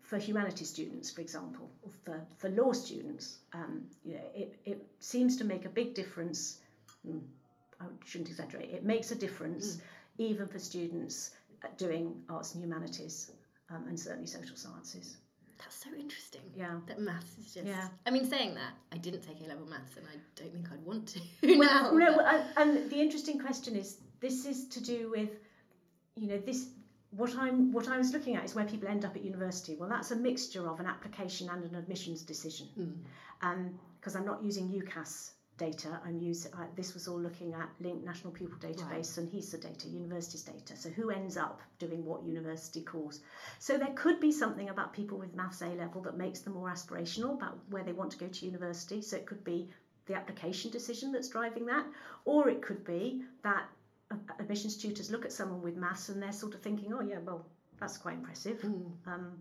for 0.00 0.16
humanities 0.16 0.68
students, 0.68 1.10
for 1.10 1.20
example, 1.20 1.68
or 1.82 1.90
for, 2.04 2.20
for 2.38 2.48
law 2.50 2.72
students, 2.72 3.38
um, 3.52 3.82
you 4.04 4.14
know, 4.14 4.24
it, 4.34 4.54
it 4.64 4.86
seems 5.00 5.36
to 5.38 5.44
make 5.44 5.64
a 5.64 5.68
big 5.68 5.94
difference. 5.94 6.60
Hmm, 7.04 7.18
I 7.80 7.86
shouldn't 8.04 8.30
exaggerate. 8.30 8.70
It 8.70 8.84
makes 8.84 9.10
a 9.10 9.16
difference 9.16 9.76
mm. 9.76 9.80
even 10.18 10.46
for 10.46 10.60
students 10.60 11.30
doing 11.76 12.14
arts 12.28 12.54
and 12.54 12.62
humanities 12.62 13.32
um, 13.70 13.84
and 13.88 13.98
certainly 13.98 14.26
social 14.26 14.56
sciences. 14.56 15.16
That's 15.58 15.76
so 15.76 15.90
interesting. 15.98 16.42
Yeah. 16.56 16.78
That 16.86 17.00
maths 17.00 17.38
is 17.38 17.54
just. 17.54 17.66
Yeah. 17.66 17.88
I 18.06 18.10
mean, 18.10 18.28
saying 18.28 18.54
that, 18.54 18.72
I 18.92 18.98
didn't 18.98 19.22
take 19.22 19.40
A 19.44 19.48
level 19.48 19.66
maths 19.66 19.96
and 19.96 20.06
I 20.06 20.16
don't 20.36 20.52
think 20.52 20.66
I'd 20.72 20.84
want 20.84 21.08
to 21.08 21.20
well, 21.58 21.58
now. 21.58 21.90
No, 21.96 22.20
and, 22.20 22.44
and 22.56 22.90
the 22.90 23.00
interesting 23.00 23.38
question 23.38 23.76
is 23.76 23.98
this 24.22 24.46
is 24.46 24.68
to 24.68 24.82
do 24.82 25.10
with, 25.10 25.30
you 26.16 26.28
know, 26.28 26.38
this. 26.38 26.68
What 27.10 27.36
I'm 27.36 27.72
what 27.72 27.88
I 27.88 27.98
was 27.98 28.14
looking 28.14 28.36
at 28.36 28.44
is 28.44 28.54
where 28.54 28.64
people 28.64 28.88
end 28.88 29.04
up 29.04 29.14
at 29.16 29.22
university. 29.22 29.76
Well, 29.78 29.90
that's 29.90 30.12
a 30.12 30.16
mixture 30.16 30.66
of 30.66 30.80
an 30.80 30.86
application 30.86 31.50
and 31.50 31.62
an 31.64 31.74
admissions 31.74 32.22
decision, 32.22 32.68
because 32.74 34.14
mm. 34.14 34.16
um, 34.16 34.22
I'm 34.22 34.24
not 34.24 34.42
using 34.42 34.70
UCAS 34.70 35.32
data. 35.58 36.00
I'm 36.06 36.18
using 36.18 36.52
uh, 36.54 36.64
this 36.74 36.94
was 36.94 37.08
all 37.08 37.20
looking 37.20 37.52
at 37.52 37.68
linked 37.80 38.04
national 38.04 38.32
pupil 38.32 38.56
database 38.58 38.88
right. 38.88 39.18
and 39.18 39.28
HESA 39.30 39.60
data, 39.60 39.88
universities 39.88 40.42
data. 40.42 40.74
So 40.76 40.88
who 40.88 41.10
ends 41.10 41.36
up 41.36 41.60
doing 41.78 42.04
what 42.04 42.24
university 42.24 42.80
course? 42.80 43.20
So 43.58 43.76
there 43.76 43.92
could 43.94 44.18
be 44.18 44.32
something 44.32 44.70
about 44.70 44.94
people 44.94 45.18
with 45.18 45.34
maths 45.34 45.60
A 45.60 45.66
level 45.66 46.00
that 46.02 46.16
makes 46.16 46.40
them 46.40 46.54
more 46.54 46.70
aspirational 46.70 47.34
about 47.34 47.58
where 47.68 47.84
they 47.84 47.92
want 47.92 48.12
to 48.12 48.18
go 48.18 48.28
to 48.28 48.46
university. 48.46 49.02
So 49.02 49.16
it 49.16 49.26
could 49.26 49.44
be 49.44 49.68
the 50.06 50.14
application 50.14 50.70
decision 50.70 51.12
that's 51.12 51.28
driving 51.28 51.66
that, 51.66 51.86
or 52.24 52.48
it 52.48 52.62
could 52.62 52.84
be 52.84 53.22
that 53.44 53.64
admissions 54.38 54.76
tutors 54.76 55.10
look 55.10 55.24
at 55.24 55.32
someone 55.32 55.62
with 55.62 55.76
maths 55.76 56.08
and 56.08 56.22
they're 56.22 56.32
sort 56.32 56.54
of 56.54 56.60
thinking, 56.60 56.92
oh 56.92 57.00
yeah, 57.00 57.18
well 57.18 57.46
that's 57.78 57.98
quite 57.98 58.14
impressive. 58.14 58.60
Mm. 58.60 58.90
Um, 59.06 59.38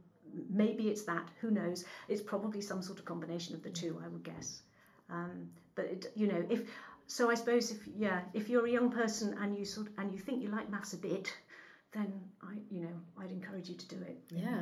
maybe 0.49 0.89
it's 0.89 1.03
that. 1.03 1.27
Who 1.41 1.51
knows? 1.51 1.85
It's 2.07 2.21
probably 2.21 2.61
some 2.61 2.81
sort 2.81 2.99
of 2.99 3.05
combination 3.05 3.55
of 3.55 3.63
the 3.63 3.69
two, 3.69 4.01
I 4.03 4.07
would 4.07 4.23
guess. 4.23 4.61
Um, 5.09 5.49
but 5.75 5.85
it, 5.85 6.05
you 6.15 6.27
know, 6.27 6.43
if 6.49 6.63
so, 7.07 7.29
I 7.29 7.35
suppose 7.35 7.71
if 7.71 7.79
yeah, 7.95 8.21
if 8.33 8.49
you're 8.49 8.65
a 8.65 8.71
young 8.71 8.89
person 8.89 9.35
and 9.41 9.57
you 9.57 9.65
sort 9.65 9.87
of, 9.87 9.93
and 9.97 10.11
you 10.11 10.17
think 10.17 10.41
you 10.41 10.49
like 10.49 10.69
maths 10.69 10.93
a 10.93 10.97
bit, 10.97 11.33
then 11.91 12.13
I 12.41 12.53
you 12.69 12.81
know 12.81 12.95
I'd 13.19 13.31
encourage 13.31 13.69
you 13.69 13.75
to 13.75 13.87
do 13.87 13.97
it. 14.01 14.17
Yeah. 14.29 14.61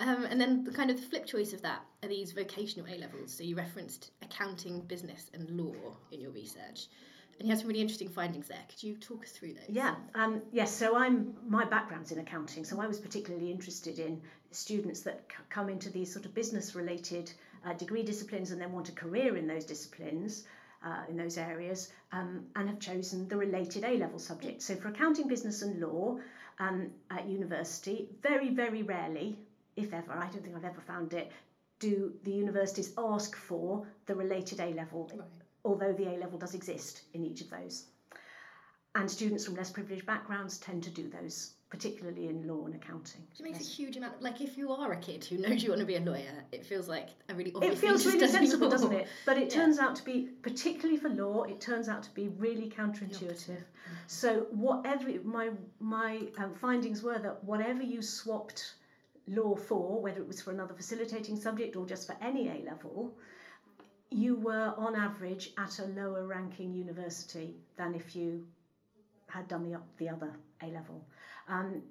Um, 0.00 0.24
and 0.24 0.40
then 0.40 0.64
the 0.64 0.72
kind 0.72 0.90
of 0.90 1.00
the 1.00 1.06
flip 1.06 1.24
choice 1.24 1.52
of 1.52 1.62
that 1.62 1.80
are 2.02 2.08
these 2.08 2.32
vocational 2.32 2.86
A 2.92 2.98
levels. 2.98 3.32
So 3.32 3.44
you 3.44 3.56
referenced 3.56 4.10
accounting, 4.22 4.80
business, 4.80 5.30
and 5.32 5.48
law 5.50 5.74
in 6.10 6.20
your 6.20 6.32
research. 6.32 6.88
And 7.38 7.48
you 7.48 7.50
had 7.52 7.58
some 7.58 7.68
really 7.68 7.80
interesting 7.80 8.08
findings 8.08 8.48
there. 8.48 8.62
Could 8.68 8.82
you 8.82 8.96
talk 8.96 9.24
us 9.24 9.32
through 9.32 9.54
those? 9.54 9.68
Yeah, 9.68 9.94
um, 10.14 10.42
yes. 10.52 10.72
So 10.72 10.96
I'm 10.96 11.34
my 11.48 11.64
background's 11.64 12.12
in 12.12 12.18
accounting, 12.18 12.64
so 12.64 12.80
I 12.80 12.86
was 12.86 12.98
particularly 12.98 13.50
interested 13.50 13.98
in 13.98 14.20
students 14.52 15.00
that 15.02 15.24
c- 15.28 15.36
come 15.50 15.68
into 15.68 15.90
these 15.90 16.12
sort 16.12 16.24
of 16.26 16.34
business-related 16.34 17.32
uh, 17.66 17.72
degree 17.74 18.02
disciplines 18.04 18.50
and 18.52 18.60
then 18.60 18.72
want 18.72 18.88
a 18.88 18.92
career 18.92 19.36
in 19.36 19.46
those 19.46 19.64
disciplines. 19.64 20.44
Uh, 20.86 21.02
in 21.08 21.16
those 21.16 21.38
areas 21.38 21.90
um, 22.12 22.44
and 22.56 22.68
have 22.68 22.78
chosen 22.78 23.26
the 23.28 23.36
related 23.38 23.84
A 23.84 23.96
level 23.96 24.18
subjects. 24.18 24.66
So, 24.66 24.74
for 24.76 24.88
accounting, 24.88 25.26
business, 25.28 25.62
and 25.62 25.80
law 25.80 26.18
um, 26.58 26.90
at 27.10 27.26
university, 27.26 28.06
very, 28.22 28.50
very 28.50 28.82
rarely, 28.82 29.38
if 29.76 29.94
ever, 29.94 30.12
I 30.12 30.28
don't 30.30 30.42
think 30.44 30.54
I've 30.54 30.64
ever 30.66 30.82
found 30.82 31.14
it, 31.14 31.32
do 31.78 32.12
the 32.24 32.32
universities 32.32 32.92
ask 32.98 33.34
for 33.34 33.86
the 34.04 34.14
related 34.14 34.60
A 34.60 34.74
level, 34.74 35.10
Right. 35.14 35.26
Although 35.64 35.92
the 35.92 36.08
A 36.08 36.18
level 36.18 36.38
does 36.38 36.54
exist 36.54 37.02
in 37.14 37.24
each 37.24 37.40
of 37.40 37.50
those. 37.50 37.86
And 38.96 39.10
students 39.10 39.44
from 39.44 39.56
less 39.56 39.70
privileged 39.72 40.06
backgrounds 40.06 40.58
tend 40.58 40.84
to 40.84 40.90
do 40.90 41.08
those, 41.08 41.54
particularly 41.68 42.28
in 42.28 42.46
law 42.46 42.64
and 42.66 42.76
accounting. 42.76 43.22
Which 43.30 43.40
makes 43.40 43.58
Yes. 43.58 43.68
a 43.68 43.72
huge 43.72 43.96
amount. 43.96 44.22
Like 44.22 44.40
if 44.40 44.56
you 44.56 44.70
are 44.70 44.92
a 44.92 44.96
kid 44.96 45.24
who 45.24 45.38
knows 45.38 45.64
you 45.64 45.70
want 45.70 45.80
to 45.80 45.86
be 45.86 45.96
a 45.96 46.00
lawyer, 46.00 46.44
it 46.52 46.64
feels 46.64 46.86
like 46.86 47.08
a 47.28 47.34
really 47.34 47.52
obvious 47.54 47.74
It 47.74 47.78
feels 47.80 48.06
really 48.06 48.28
sensible, 48.28 48.68
doesn't 48.68 48.92
it? 48.92 49.08
But 49.26 49.38
it 49.38 49.44
Yeah. 49.52 49.62
turns 49.62 49.80
out 49.80 49.96
to 49.96 50.04
be, 50.04 50.28
particularly 50.42 50.96
for 50.96 51.08
law, 51.08 51.42
it 51.42 51.60
turns 51.60 51.88
out 51.88 52.04
to 52.04 52.10
be 52.14 52.28
really 52.28 52.70
counterintuitive. 52.70 53.64
So 54.06 54.42
whatever 54.50 55.10
my 55.24 55.50
my 55.80 56.28
um, 56.38 56.54
findings 56.54 57.02
were 57.02 57.18
that 57.18 57.42
whatever 57.42 57.82
you 57.82 58.00
swapped 58.00 58.74
law 59.26 59.56
for, 59.56 60.00
whether 60.00 60.20
it 60.20 60.28
was 60.28 60.40
for 60.40 60.52
another 60.52 60.74
facilitating 60.74 61.36
subject 61.36 61.74
or 61.74 61.84
just 61.84 62.06
for 62.06 62.16
any 62.20 62.48
A 62.48 62.62
level, 62.64 63.16
you 64.14 64.36
were 64.36 64.72
on 64.76 64.94
average 64.94 65.50
at 65.58 65.78
a 65.80 65.86
lower 66.00 66.24
ranking 66.26 66.72
university 66.72 67.48
than 67.76 67.94
if 67.94 68.14
you 68.16 68.28
had 69.28 69.48
done 69.48 69.62
the 69.68 69.78
the 69.96 70.08
other 70.08 70.30
A 70.62 70.66
level. 70.66 71.04
Um, 71.48 71.82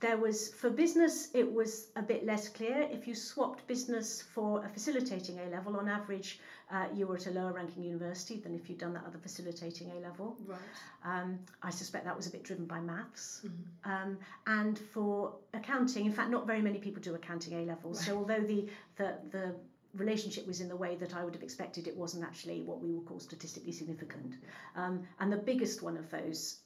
there 0.00 0.16
was 0.16 0.48
for 0.60 0.68
business 0.70 1.28
it 1.34 1.48
was 1.60 1.88
a 1.96 2.02
bit 2.02 2.24
less 2.26 2.48
clear 2.48 2.88
if 2.90 3.06
you 3.06 3.14
swapped 3.14 3.64
business 3.68 4.22
for 4.34 4.64
a 4.64 4.68
facilitating 4.68 5.38
a 5.38 5.46
level 5.56 5.76
on 5.76 5.88
average 5.88 6.40
uh, 6.72 6.86
you 6.92 7.06
were 7.06 7.16
at 7.16 7.26
a 7.28 7.30
lower 7.30 7.52
ranking 7.52 7.84
university 7.84 8.36
than 8.38 8.52
if 8.52 8.68
you'd 8.68 8.78
done 8.78 8.92
that 8.94 9.04
other 9.06 9.18
facilitating 9.18 9.92
a 9.92 10.00
level 10.00 10.36
Right. 10.44 10.58
um, 11.04 11.38
i 11.62 11.70
suspect 11.70 12.04
that 12.04 12.16
was 12.16 12.26
a 12.26 12.30
bit 12.30 12.42
driven 12.42 12.66
by 12.66 12.80
maths 12.80 13.42
Mhm. 13.44 13.90
um, 13.92 14.18
and 14.48 14.76
for 14.92 15.36
accounting 15.54 16.04
in 16.06 16.12
fact 16.12 16.30
not 16.30 16.46
very 16.48 16.62
many 16.62 16.78
people 16.78 17.00
do 17.00 17.14
accounting 17.14 17.52
a 17.60 17.62
levels 17.64 18.04
so 18.04 18.16
although 18.18 18.40
the, 18.40 18.60
the 18.96 19.08
the 19.30 19.54
relationship 19.94 20.46
was 20.46 20.60
in 20.60 20.68
the 20.68 20.76
way 20.76 20.96
that 20.96 21.14
i 21.14 21.22
would 21.24 21.34
have 21.34 21.42
expected 21.42 21.86
it 21.86 21.96
wasn't 21.96 22.24
actually 22.24 22.62
what 22.62 22.80
we 22.80 22.90
would 22.92 23.04
call 23.06 23.20
statistically 23.20 23.72
significant. 23.72 24.36
Um, 24.76 25.02
and 25.20 25.30
the 25.32 25.36
biggest 25.36 25.82
one 25.82 25.96
of 25.96 26.10
those 26.10 26.60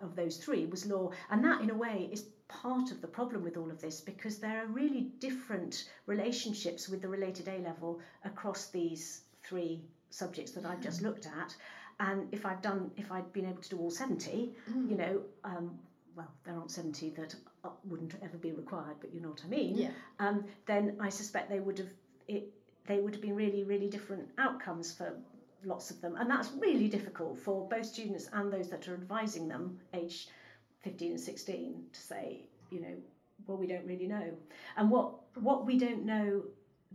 of 0.00 0.16
those 0.16 0.36
three 0.36 0.66
was 0.66 0.86
law. 0.86 1.10
And 1.30 1.44
that 1.44 1.60
in 1.60 1.70
a 1.70 1.74
way 1.74 2.08
is 2.12 2.24
part 2.48 2.90
of 2.90 3.00
the 3.00 3.06
problem 3.06 3.42
with 3.44 3.56
all 3.56 3.70
of 3.70 3.80
this 3.80 4.00
because 4.00 4.38
there 4.38 4.62
are 4.62 4.66
really 4.66 5.02
different 5.20 5.88
relationships 6.06 6.88
with 6.88 7.00
the 7.02 7.08
related 7.08 7.48
A 7.48 7.58
level 7.58 8.00
across 8.24 8.68
these 8.70 9.22
three 9.42 9.80
subjects 10.10 10.50
that 10.52 10.64
I've 10.66 10.80
just 10.80 11.02
looked 11.02 11.26
at. 11.26 11.54
And 12.00 12.28
if 12.32 12.44
I've 12.44 12.60
done 12.62 12.90
if 12.96 13.12
I'd 13.12 13.32
been 13.32 13.46
able 13.46 13.62
to 13.62 13.68
do 13.68 13.78
all 13.78 13.90
70 13.90 14.54
Mm. 14.70 14.90
you 14.90 14.96
know 14.96 15.22
um, 15.44 15.78
well 16.16 16.32
there 16.44 16.54
aren't 16.56 16.70
70 16.70 17.10
that 17.10 17.34
uh, 17.64 17.70
wouldn't 17.84 18.14
ever 18.22 18.38
be 18.38 18.52
required 18.52 18.96
but 19.00 19.14
you 19.14 19.20
know 19.20 19.28
what 19.30 19.42
I 19.44 19.48
mean. 19.48 19.76
Yeah. 19.76 19.90
um, 20.18 20.44
then 20.66 20.96
I 21.00 21.08
suspect 21.10 21.48
they 21.48 21.60
would 21.60 21.78
have 21.78 21.88
it 22.28 22.50
they 22.86 22.98
would 22.98 23.14
have 23.14 23.22
been 23.22 23.36
really 23.36 23.64
really 23.64 23.88
different 23.88 24.28
outcomes 24.38 24.92
for 24.92 25.16
lots 25.64 25.90
of 25.90 26.00
them. 26.00 26.16
And 26.16 26.30
that's 26.30 26.50
really 26.58 26.88
difficult 26.88 27.38
for 27.38 27.68
both 27.68 27.86
students 27.86 28.28
and 28.32 28.52
those 28.52 28.68
that 28.70 28.88
are 28.88 28.94
advising 28.94 29.48
them 29.48 29.78
age 29.94 30.28
15 30.80 31.12
and 31.12 31.20
16 31.20 31.84
to 31.92 32.00
say 32.00 32.40
you 32.70 32.80
know 32.80 32.96
well 33.46 33.58
we 33.58 33.66
don't 33.66 33.86
really 33.86 34.06
know. 34.06 34.32
And 34.76 34.90
what 34.90 35.14
what 35.34 35.66
we 35.66 35.78
don't 35.78 36.04
know 36.04 36.42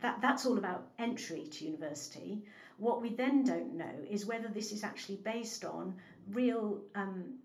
that 0.01 0.22
that's 0.22 0.46
all 0.46 0.58
about 0.58 0.88
entry 1.00 1.48
to 1.48 1.65
university. 1.65 2.44
What 2.77 3.01
we 3.01 3.10
then 3.10 3.44
don't 3.44 3.75
know 3.75 3.96
is 4.10 4.25
whether 4.25 4.48
this 4.48 4.72
is 4.72 4.84
actually 4.84 5.17
based 5.17 5.65
on 5.65 5.96
real 6.32 6.82
um, 6.94 7.39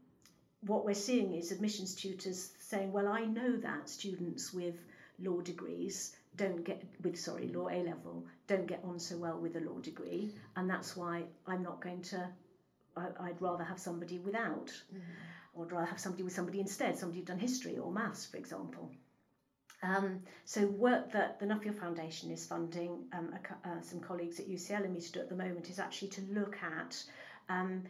what 0.66 0.84
we're 0.84 0.94
seeing 0.94 1.34
is 1.34 1.50
admissions 1.50 1.94
tutors 1.94 2.50
saying 2.58 2.92
well 2.92 3.08
I 3.08 3.24
know 3.24 3.56
that 3.56 3.88
students 3.88 4.52
with 4.52 4.76
law 5.18 5.40
degrees 5.40 6.14
don't 6.36 6.64
get 6.64 6.82
with 7.02 7.18
sorry 7.18 7.48
law 7.48 7.68
A 7.68 7.82
level 7.82 8.24
don't 8.46 8.66
get 8.66 8.80
on 8.84 8.98
so 8.98 9.16
well 9.16 9.38
with 9.38 9.56
a 9.56 9.60
law 9.60 9.78
degree. 9.78 10.34
And 10.56 10.68
that's 10.68 10.96
why 10.96 11.24
I'm 11.46 11.62
not 11.62 11.80
going 11.80 12.02
to 12.02 12.28
I, 12.96 13.06
I'd 13.20 13.40
rather 13.40 13.64
have 13.64 13.78
somebody 13.78 14.18
without. 14.18 14.72
Or 15.54 15.66
I'd 15.66 15.72
rather 15.72 15.86
have 15.86 16.00
somebody 16.00 16.22
with 16.22 16.32
somebody 16.32 16.60
instead 16.60 16.98
somebody 16.98 17.20
who'd 17.20 17.28
done 17.28 17.38
history 17.38 17.78
or 17.78 17.92
maths 17.92 18.26
for 18.26 18.36
example. 18.36 18.90
Um, 19.82 20.22
so 20.44 20.66
work 20.66 21.10
that 21.12 21.40
the 21.40 21.46
Nuffield 21.46 21.78
Foundation 21.78 22.30
is 22.30 22.46
funding 22.46 23.04
um, 23.12 23.34
a, 23.34 23.68
uh, 23.68 23.80
some 23.80 23.98
colleagues 23.98 24.38
at 24.38 24.48
UCL 24.48 24.84
and 24.84 24.94
me 24.94 25.00
to 25.00 25.12
do 25.12 25.20
at 25.20 25.28
the 25.28 25.34
moment 25.34 25.70
is 25.70 25.80
actually 25.80 26.08
to 26.08 26.20
look 26.30 26.56
at 26.62 27.02
um, 27.48 27.82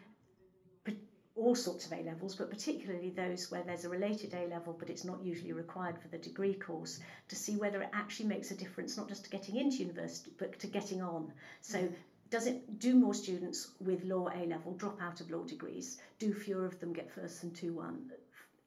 all 1.35 1.55
sorts 1.55 1.87
of 1.87 1.93
A 1.93 2.03
levels, 2.03 2.35
but 2.35 2.51
particularly 2.51 3.11
those 3.11 3.51
where 3.51 3.63
there's 3.63 3.85
a 3.85 3.89
related 3.89 4.35
A 4.35 4.47
level, 4.49 4.77
but 4.79 4.91
it's 4.91 5.05
not 5.05 5.23
usually 5.23 5.53
required 5.53 5.99
for 5.99 6.09
the 6.09 6.19
degree 6.19 6.55
course, 6.55 7.01
to 7.29 7.37
see 7.37 7.57
whether 7.57 7.81
it 7.83 7.89
actually 7.93 8.27
makes 8.29 8.51
a 8.51 8.55
difference, 8.55 8.97
not 8.97 9.09
just 9.09 9.25
to 9.25 9.31
getting 9.31 9.57
into 9.57 9.79
university, 9.79 10.33
but 10.39 10.59
to 10.59 10.67
getting 10.67 11.03
on. 11.03 11.33
So, 11.63 11.89
does 12.31 12.47
it 12.47 12.79
do 12.79 12.95
more 12.95 13.15
students 13.15 13.71
with 13.81 14.05
law 14.05 14.29
A 14.35 14.47
level 14.47 14.75
drop 14.75 15.01
out 15.01 15.21
of 15.21 15.31
law 15.31 15.45
degrees? 15.45 16.01
Do 16.19 16.33
fewer 16.33 16.67
of 16.67 16.79
them 16.81 16.93
get 16.93 17.11
first 17.11 17.43
and 17.43 17.55
two 17.55 17.75
one 17.75 18.11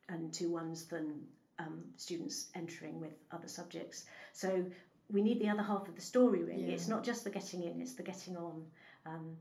and 0.09 0.31
two 0.31 0.51
ones 0.51 0.85
than 0.85 1.21
um, 1.57 1.83
students 1.97 2.47
entering 2.55 2.99
with 2.99 3.13
other 3.31 3.47
subjects? 3.47 4.05
So 4.33 4.65
we 5.11 5.21
need 5.21 5.39
the 5.39 5.49
other 5.49 5.63
half 5.63 5.87
of 5.87 5.95
the 5.95 6.01
story 6.01 6.43
really. 6.43 6.65
Yeah. 6.65 6.73
It's 6.73 6.87
not 6.87 7.03
just 7.03 7.23
the 7.23 7.31
getting 7.31 7.63
in; 7.63 7.81
it's 7.81 7.93
the 7.93 8.03
getting 8.03 8.37
on. 8.37 8.65
Um, 9.05 9.37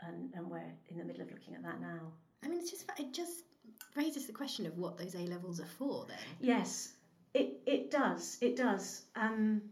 and, 0.00 0.32
and 0.34 0.48
we're 0.48 0.72
in 0.88 0.98
the 0.98 1.04
middle 1.04 1.22
of 1.22 1.30
looking 1.30 1.54
at 1.54 1.62
that 1.62 1.80
now. 1.80 2.12
I 2.42 2.48
mean, 2.48 2.58
it's 2.60 2.70
just 2.70 2.90
it 2.98 3.12
just 3.12 3.44
raises 3.96 4.26
the 4.26 4.32
question 4.32 4.66
of 4.66 4.78
what 4.78 4.96
those 4.98 5.14
A 5.14 5.18
levels 5.18 5.60
are 5.60 5.66
for. 5.78 6.06
Then. 6.08 6.18
Yes, 6.40 6.92
it 7.34 7.60
it 7.66 7.90
does. 7.90 8.38
It 8.40 8.56
does. 8.56 9.02
Um, 9.16 9.62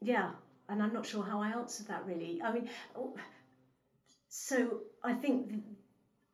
yeah, 0.00 0.30
and 0.68 0.82
I'm 0.82 0.92
not 0.92 1.06
sure 1.06 1.22
how 1.22 1.40
I 1.40 1.48
answered 1.50 1.88
that 1.88 2.04
really. 2.06 2.40
I 2.42 2.52
mean, 2.52 2.68
oh, 2.96 3.14
so 4.28 4.80
I 5.02 5.12
think 5.14 5.62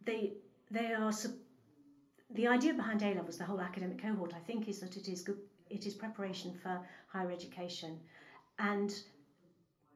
they 0.05 0.33
they 0.71 0.93
are 0.93 1.13
the 2.31 2.49
idea 2.49 2.75
behind 2.75 3.03
A 3.03 3.15
levels, 3.15 3.39
the 3.39 3.45
whole 3.45 3.61
academic 3.61 4.03
cohort. 4.03 4.35
I 4.35 4.41
think 4.41 4.69
is 4.69 4.81
that 4.81 4.97
it 4.97 5.09
is 5.09 5.23
good. 5.23 5.39
It 5.71 5.87
is 5.87 5.95
preparation 5.95 6.55
for 6.63 6.81
higher 7.09 7.31
education, 7.31 7.99
and 8.59 8.95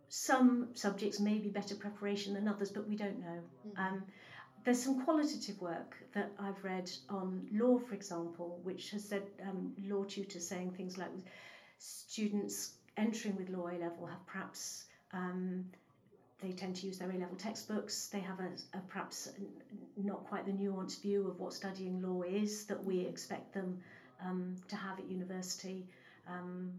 some 0.08 0.68
subjects 0.74 1.18
may 1.20 1.38
be 1.38 1.48
better 1.48 1.74
preparation 1.74 2.34
than 2.34 2.46
others, 2.46 2.70
but 2.70 2.86
we 2.86 2.96
don't 2.96 3.18
know. 3.18 3.38
Um, 3.78 4.02
there's 4.64 4.82
some 4.82 5.04
qualitative 5.04 5.60
work 5.60 5.96
that 6.14 6.30
I've 6.38 6.62
read 6.62 6.90
on 7.08 7.48
law, 7.52 7.78
for 7.78 7.94
example, 7.94 8.60
which 8.62 8.90
has 8.90 9.04
said 9.04 9.22
um, 9.48 9.72
law 9.84 10.04
tutors 10.04 10.46
saying 10.46 10.72
things 10.72 10.98
like 10.98 11.10
students 11.78 12.74
entering 12.96 13.36
with 13.36 13.48
law 13.48 13.68
A 13.68 13.76
level 13.78 14.06
have 14.06 14.24
perhaps 14.26 14.84
um, 15.12 15.64
they 16.40 16.52
tend 16.52 16.76
to 16.76 16.86
use 16.86 16.98
their 16.98 17.10
A 17.10 17.14
level 17.14 17.36
textbooks. 17.36 18.08
They 18.08 18.20
have 18.20 18.40
a, 18.40 18.50
a 18.76 18.80
perhaps 18.88 19.30
not 19.96 20.24
quite 20.24 20.46
the 20.46 20.52
nuanced 20.52 21.02
view 21.02 21.28
of 21.28 21.38
what 21.40 21.52
studying 21.52 22.00
law 22.02 22.22
is 22.22 22.64
that 22.66 22.82
we 22.82 23.00
expect 23.00 23.54
them 23.54 23.78
um, 24.24 24.56
to 24.68 24.76
have 24.76 24.98
at 24.98 25.06
university. 25.06 25.86
Um, 26.28 26.72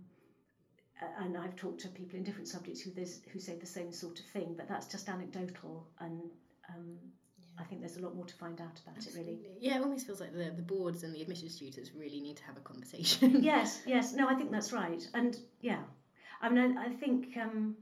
and 1.19 1.37
I've 1.37 1.55
talked 1.55 1.81
to 1.81 1.89
people 1.89 2.17
in 2.17 2.23
different 2.23 2.47
subjects 2.47 2.81
who 2.81 2.91
who 3.31 3.39
say 3.39 3.57
the 3.57 3.65
same 3.65 3.91
sort 3.91 4.19
of 4.19 4.25
thing, 4.27 4.53
but 4.55 4.69
that's 4.69 4.87
just 4.87 5.09
anecdotal, 5.09 5.85
and 5.99 6.21
um, 6.69 6.97
I 7.59 7.63
think 7.63 7.81
there's 7.81 7.97
a 7.97 8.01
lot 8.01 8.15
more 8.15 8.25
to 8.25 8.35
find 8.35 8.59
out 8.59 8.79
about 8.85 9.05
it. 9.05 9.13
Really. 9.15 9.39
Yeah, 9.59 9.77
it 9.77 9.81
almost 9.81 10.07
feels 10.07 10.19
like 10.19 10.33
the, 10.33 10.51
the 10.55 10.63
boards 10.63 11.03
and 11.03 11.13
the 11.13 11.21
admissions 11.21 11.57
tutors 11.57 11.91
really 11.95 12.19
need 12.19 12.37
to 12.37 12.43
have 12.43 12.57
a 12.57 12.61
conversation. 12.61 13.43
yes, 13.43 13.81
yes. 13.85 14.13
No, 14.13 14.27
I 14.27 14.35
think 14.35 14.51
that's 14.51 14.73
right. 14.73 15.07
And 15.13 15.37
yeah, 15.61 15.79
I 16.41 16.49
mean, 16.49 16.77
I, 16.77 16.85
I 16.85 16.89
think 16.89 17.37
um, 17.37 17.75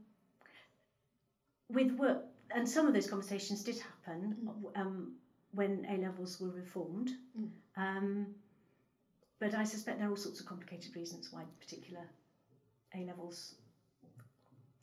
with 1.70 1.92
work, 1.92 2.24
and 2.54 2.68
some 2.68 2.86
of 2.86 2.92
those 2.92 3.08
conversations 3.08 3.64
did 3.64 3.78
happen 3.78 4.48
um, 4.76 5.12
when 5.52 5.86
A 5.88 5.96
levels 5.96 6.38
were 6.38 6.50
reformed. 6.50 7.10
Mm. 7.38 7.48
Um, 7.76 8.26
but 9.40 9.54
I 9.54 9.64
suspect 9.64 9.98
there 9.98 10.06
are 10.06 10.10
all 10.10 10.16
sorts 10.16 10.40
of 10.40 10.46
complicated 10.46 10.94
reasons 10.94 11.28
why 11.32 11.42
particular 11.58 12.02
A 12.94 13.04
levels 13.04 13.54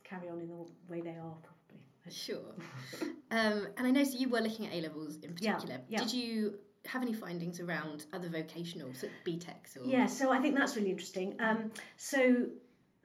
carry 0.04 0.30
on 0.30 0.42
in 0.42 0.48
the 0.48 0.66
way 0.90 1.02
they 1.02 1.12
are, 1.12 1.38
probably. 1.44 1.84
Sure. 2.10 2.56
Um, 3.32 3.68
and 3.78 3.88
I 3.88 3.92
know 3.92 4.04
so 4.04 4.18
you 4.18 4.30
were 4.30 4.42
looking 4.42 4.66
at 4.68 4.74
A 4.74 4.82
levels 4.82 5.18
in 5.18 5.34
particular. 5.34 5.82
yeah. 5.88 6.00
Did 6.00 6.14
you 6.14 6.56
have 6.86 7.02
any 7.02 7.14
findings 7.14 7.60
around 7.60 8.06
other 8.14 8.30
vocational, 8.30 8.94
so 8.94 9.08
BTECs 9.26 9.78
or? 9.80 9.86
Yeah, 9.86 10.08
so 10.08 10.32
I 10.32 10.40
think 10.40 10.56
that's 10.56 10.76
really 10.76 10.92
interesting. 10.92 11.36
Um, 11.40 11.72
so 11.98 12.48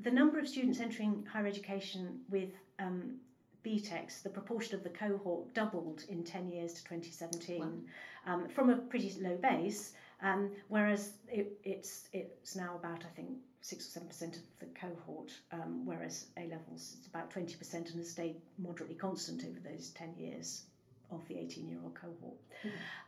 the 0.00 0.10
number 0.10 0.38
of 0.38 0.48
students 0.48 0.80
entering 0.80 1.26
higher 1.30 1.46
education 1.46 2.20
with 2.30 2.50
um, 2.78 3.16
BTECs, 3.64 4.22
the 4.22 4.30
proportion 4.30 4.74
of 4.74 4.82
the 4.82 4.90
cohort 4.90 5.52
doubled 5.54 6.04
in 6.08 6.22
10 6.24 6.48
years 6.48 6.74
to 6.74 6.84
2017 6.84 7.84
um, 8.26 8.48
from 8.48 8.70
a 8.70 8.76
pretty 8.76 9.14
low 9.20 9.36
base, 9.36 9.92
um, 10.22 10.50
whereas 10.68 11.12
it, 11.28 11.58
it's, 11.64 12.08
it's 12.12 12.56
now 12.56 12.76
about, 12.76 13.04
I 13.04 13.14
think, 13.16 13.30
6 13.64 13.96
or 13.96 14.00
7% 14.00 14.36
of 14.36 14.42
the 14.60 14.66
cohort, 14.78 15.32
um, 15.50 15.86
whereas 15.86 16.26
A 16.36 16.42
levels 16.48 16.98
is 17.00 17.06
about 17.06 17.30
20% 17.30 17.72
and 17.72 17.96
has 17.96 18.10
stayed 18.10 18.36
moderately 18.58 18.94
constant 18.94 19.42
over 19.42 19.58
those 19.60 19.88
10 19.92 20.16
years 20.18 20.64
of 21.10 21.26
the 21.28 21.38
18 21.38 21.66
year 21.66 21.78
old 21.82 21.94
cohort. 21.94 22.36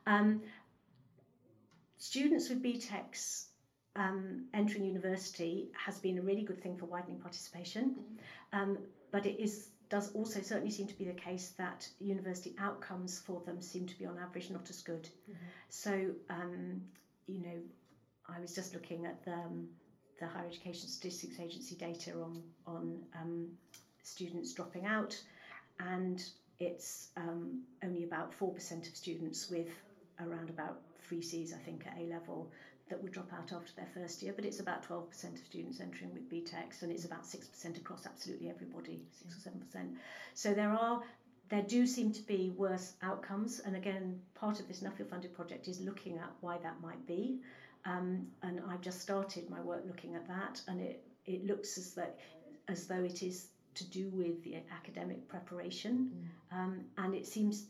Um, 0.06 0.40
students 1.98 2.48
with 2.48 2.62
BTECs 2.62 3.48
um, 3.96 4.46
entering 4.54 4.86
university 4.86 5.68
has 5.74 5.98
been 5.98 6.16
a 6.16 6.22
really 6.22 6.42
good 6.42 6.62
thing 6.62 6.78
for 6.78 6.86
widening 6.86 7.18
participation, 7.20 7.94
um, 8.54 8.78
but 9.10 9.26
it 9.26 9.38
is 9.38 9.68
does 9.90 10.10
also 10.14 10.40
certainly 10.40 10.70
seem 10.70 10.86
to 10.86 10.94
be 10.94 11.04
the 11.04 11.12
case 11.12 11.50
that 11.58 11.86
university 12.00 12.56
outcomes 12.58 13.20
for 13.20 13.42
them 13.44 13.60
seem 13.60 13.86
to 13.86 13.96
be 13.98 14.06
on 14.06 14.18
average 14.18 14.50
not 14.50 14.68
as 14.70 14.80
good. 14.82 15.08
So, 15.68 16.10
um, 16.30 16.80
you 17.26 17.40
know, 17.42 17.58
I 18.26 18.40
was 18.40 18.52
just 18.54 18.74
looking 18.74 19.06
at 19.06 19.24
the, 19.24 19.34
um, 19.34 19.68
the 20.18 20.26
Higher 20.26 20.46
Education 20.46 20.88
Statistics 20.88 21.38
Agency 21.40 21.74
data 21.74 22.12
on 22.12 22.42
on 22.66 22.98
um, 23.14 23.48
students 24.02 24.52
dropping 24.52 24.86
out, 24.86 25.18
and 25.80 26.22
it's 26.58 27.08
um, 27.16 27.62
only 27.84 28.04
about 28.04 28.32
four 28.34 28.52
percent 28.52 28.88
of 28.88 28.96
students 28.96 29.50
with 29.50 29.68
around 30.20 30.50
about 30.50 30.80
three 31.08 31.22
C's, 31.22 31.52
I 31.52 31.58
think, 31.58 31.86
at 31.86 31.98
A 31.98 32.04
level 32.04 32.50
that 32.88 33.02
would 33.02 33.12
drop 33.12 33.32
out 33.32 33.52
after 33.52 33.72
their 33.76 33.88
first 33.94 34.22
year, 34.22 34.32
but 34.34 34.44
it's 34.44 34.60
about 34.60 34.86
12% 34.88 35.08
of 35.34 35.44
students 35.44 35.80
entering 35.80 36.12
with 36.14 36.30
BTECs 36.30 36.82
and 36.82 36.92
it's 36.92 37.04
about 37.04 37.24
6% 37.24 37.76
across 37.76 38.06
absolutely 38.06 38.48
everybody, 38.48 39.02
6 39.10 39.46
or 39.46 39.50
7%. 39.50 39.96
So 40.34 40.54
there 40.54 40.70
are 40.70 41.02
there 41.48 41.62
do 41.62 41.86
seem 41.86 42.12
to 42.12 42.22
be 42.22 42.52
worse 42.56 42.94
outcomes, 43.02 43.60
and 43.60 43.76
again, 43.76 44.20
part 44.34 44.58
of 44.58 44.66
this 44.66 44.80
Nuffield 44.80 45.10
funded 45.10 45.32
project 45.32 45.68
is 45.68 45.80
looking 45.80 46.18
at 46.18 46.32
why 46.40 46.58
that 46.58 46.80
might 46.80 47.06
be. 47.06 47.38
Um, 47.86 48.26
and 48.42 48.60
I've 48.68 48.80
just 48.80 49.00
started 49.00 49.48
my 49.48 49.60
work 49.60 49.84
looking 49.86 50.16
at 50.16 50.26
that, 50.28 50.60
and 50.68 50.80
it, 50.80 51.04
it 51.24 51.46
looks 51.46 51.78
as 51.78 51.94
though 51.94 52.12
as 52.68 52.86
though 52.86 53.02
it 53.04 53.22
is 53.22 53.48
to 53.74 53.84
do 53.90 54.10
with 54.10 54.42
the 54.42 54.56
academic 54.72 55.28
preparation, 55.28 56.10
mm. 56.10 56.56
um, 56.56 56.80
and 56.98 57.14
it 57.14 57.26
seems 57.26 57.66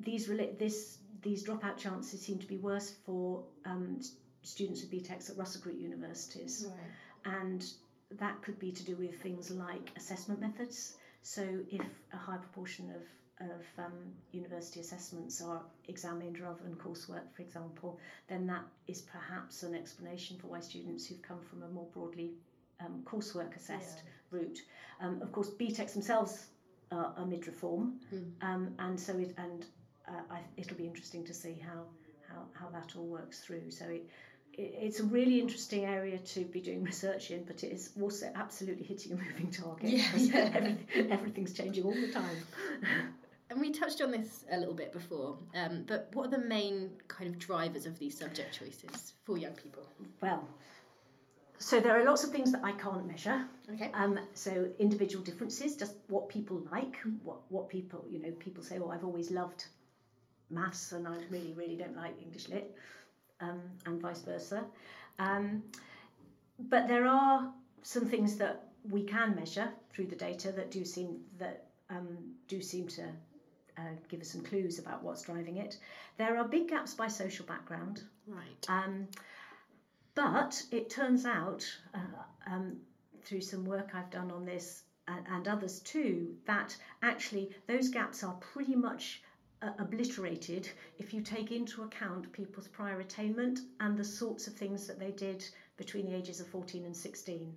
these 0.00 0.28
relate 0.28 0.58
this 0.58 0.98
these 1.22 1.44
dropout 1.44 1.76
chances 1.76 2.20
seem 2.20 2.38
to 2.38 2.46
be 2.46 2.58
worse 2.58 2.94
for 3.04 3.42
um, 3.64 4.00
students 4.42 4.82
with 4.82 4.90
BTECs 4.90 5.30
at 5.30 5.36
Russell 5.36 5.62
Group 5.62 5.80
universities. 5.80 6.66
Right. 6.68 7.34
And 7.40 7.64
that 8.18 8.40
could 8.42 8.58
be 8.58 8.70
to 8.70 8.84
do 8.84 8.96
with 8.96 9.20
things 9.22 9.50
like 9.50 9.90
assessment 9.96 10.40
methods. 10.40 10.96
So 11.22 11.42
if 11.70 11.82
a 12.12 12.16
high 12.16 12.36
proportion 12.36 12.90
of, 12.90 13.02
of 13.40 13.84
um, 13.84 13.92
university 14.32 14.80
assessments 14.80 15.42
are 15.42 15.62
examined 15.88 16.38
rather 16.38 16.62
than 16.62 16.74
coursework, 16.76 17.32
for 17.34 17.42
example, 17.42 17.98
then 18.28 18.46
that 18.46 18.64
is 18.86 19.02
perhaps 19.02 19.62
an 19.62 19.74
explanation 19.74 20.36
for 20.38 20.46
why 20.48 20.60
students 20.60 21.06
who've 21.06 21.22
come 21.22 21.40
from 21.40 21.62
a 21.62 21.68
more 21.68 21.86
broadly 21.92 22.32
um, 22.80 23.02
coursework 23.04 23.56
assessed 23.56 24.02
yeah. 24.04 24.38
route. 24.38 24.58
Um, 25.00 25.20
of 25.22 25.32
course, 25.32 25.50
BTECs 25.50 25.92
themselves 25.92 26.46
are, 26.92 27.12
are 27.16 27.26
mid-reform, 27.26 27.94
mm. 28.14 28.72
and 28.78 28.98
so 28.98 29.16
it, 29.18 29.34
and 29.36 29.66
uh, 30.08 30.20
I, 30.30 30.40
it'll 30.56 30.76
be 30.76 30.86
interesting 30.86 31.24
to 31.24 31.34
see 31.34 31.56
how, 31.60 31.84
how, 32.28 32.42
how 32.52 32.68
that 32.70 32.94
all 32.96 33.06
works 33.06 33.40
through. 33.40 33.70
So 33.70 33.86
it, 33.86 34.08
it, 34.52 34.74
it's 34.80 35.00
a 35.00 35.04
really 35.04 35.40
interesting 35.40 35.84
area 35.84 36.18
to 36.18 36.44
be 36.44 36.60
doing 36.60 36.84
research 36.84 37.30
in, 37.30 37.44
but 37.44 37.64
it 37.64 37.72
is 37.72 37.90
also 38.00 38.30
absolutely 38.34 38.84
hitting 38.84 39.12
a 39.12 39.16
moving 39.16 39.50
target. 39.50 39.90
Yeah, 39.90 40.10
yeah. 40.16 40.50
Everything, 40.54 41.10
everything's 41.10 41.52
changing 41.52 41.84
all 41.84 41.94
the 41.94 42.12
time. 42.12 42.36
And 43.54 43.60
we 43.60 43.70
touched 43.70 44.00
on 44.00 44.10
this 44.10 44.44
a 44.50 44.58
little 44.58 44.74
bit 44.74 44.92
before, 44.92 45.38
um, 45.54 45.84
but 45.86 46.08
what 46.12 46.26
are 46.26 46.30
the 46.30 46.44
main 46.44 46.90
kind 47.06 47.30
of 47.30 47.38
drivers 47.38 47.86
of 47.86 47.96
these 48.00 48.18
subject 48.18 48.58
choices 48.58 49.12
for 49.22 49.38
young 49.38 49.52
people? 49.52 49.84
Well, 50.20 50.44
so 51.58 51.78
there 51.78 51.96
are 51.96 52.04
lots 52.04 52.24
of 52.24 52.30
things 52.30 52.50
that 52.50 52.64
I 52.64 52.72
can't 52.72 53.06
measure. 53.06 53.46
Okay. 53.72 53.92
Um, 53.94 54.18
so 54.32 54.68
individual 54.80 55.22
differences, 55.22 55.76
just 55.76 55.94
what 56.08 56.28
people 56.28 56.66
like, 56.72 56.96
what 57.22 57.42
what 57.48 57.68
people 57.68 58.04
you 58.10 58.20
know 58.20 58.32
people 58.32 58.64
say, 58.64 58.80
oh, 58.80 58.90
I've 58.90 59.04
always 59.04 59.30
loved 59.30 59.66
maths 60.50 60.90
and 60.90 61.06
I 61.06 61.18
really, 61.30 61.52
really 61.52 61.76
don't 61.76 61.96
like 61.96 62.20
English 62.20 62.48
lit, 62.48 62.74
um, 63.40 63.60
and 63.86 64.02
vice 64.02 64.22
versa. 64.22 64.64
Um, 65.20 65.62
but 66.58 66.88
there 66.88 67.06
are 67.06 67.52
some 67.82 68.04
things 68.04 68.34
that 68.38 68.70
we 68.90 69.04
can 69.04 69.36
measure 69.36 69.68
through 69.92 70.06
the 70.06 70.16
data 70.16 70.50
that 70.50 70.72
do 70.72 70.84
seem 70.84 71.20
that 71.38 71.66
um, 71.88 72.18
do 72.48 72.60
seem 72.60 72.88
to 72.88 73.04
uh, 73.78 73.82
give 74.08 74.20
us 74.20 74.28
some 74.28 74.42
clues 74.42 74.78
about 74.78 75.02
what's 75.02 75.22
driving 75.22 75.56
it. 75.58 75.78
There 76.16 76.36
are 76.38 76.46
big 76.46 76.68
gaps 76.68 76.94
by 76.94 77.08
social 77.08 77.46
background. 77.46 78.02
Right. 78.26 78.66
Um, 78.68 79.08
but 80.14 80.62
it 80.70 80.90
turns 80.90 81.26
out, 81.26 81.64
uh, 81.92 81.98
um, 82.46 82.76
through 83.24 83.40
some 83.40 83.64
work 83.64 83.90
I've 83.94 84.10
done 84.10 84.30
on 84.30 84.44
this 84.44 84.82
and, 85.08 85.26
and 85.28 85.48
others 85.48 85.80
too, 85.80 86.36
that 86.46 86.76
actually 87.02 87.50
those 87.66 87.88
gaps 87.88 88.22
are 88.22 88.34
pretty 88.34 88.76
much 88.76 89.22
uh, 89.62 89.70
obliterated 89.78 90.68
if 90.98 91.14
you 91.14 91.20
take 91.20 91.50
into 91.50 91.82
account 91.82 92.30
people's 92.32 92.68
prior 92.68 93.00
attainment 93.00 93.60
and 93.80 93.96
the 93.96 94.04
sorts 94.04 94.46
of 94.46 94.54
things 94.54 94.86
that 94.86 94.98
they 94.98 95.10
did 95.10 95.44
between 95.76 96.06
the 96.06 96.14
ages 96.14 96.40
of 96.40 96.46
14 96.46 96.84
and 96.84 96.96
16. 96.96 97.54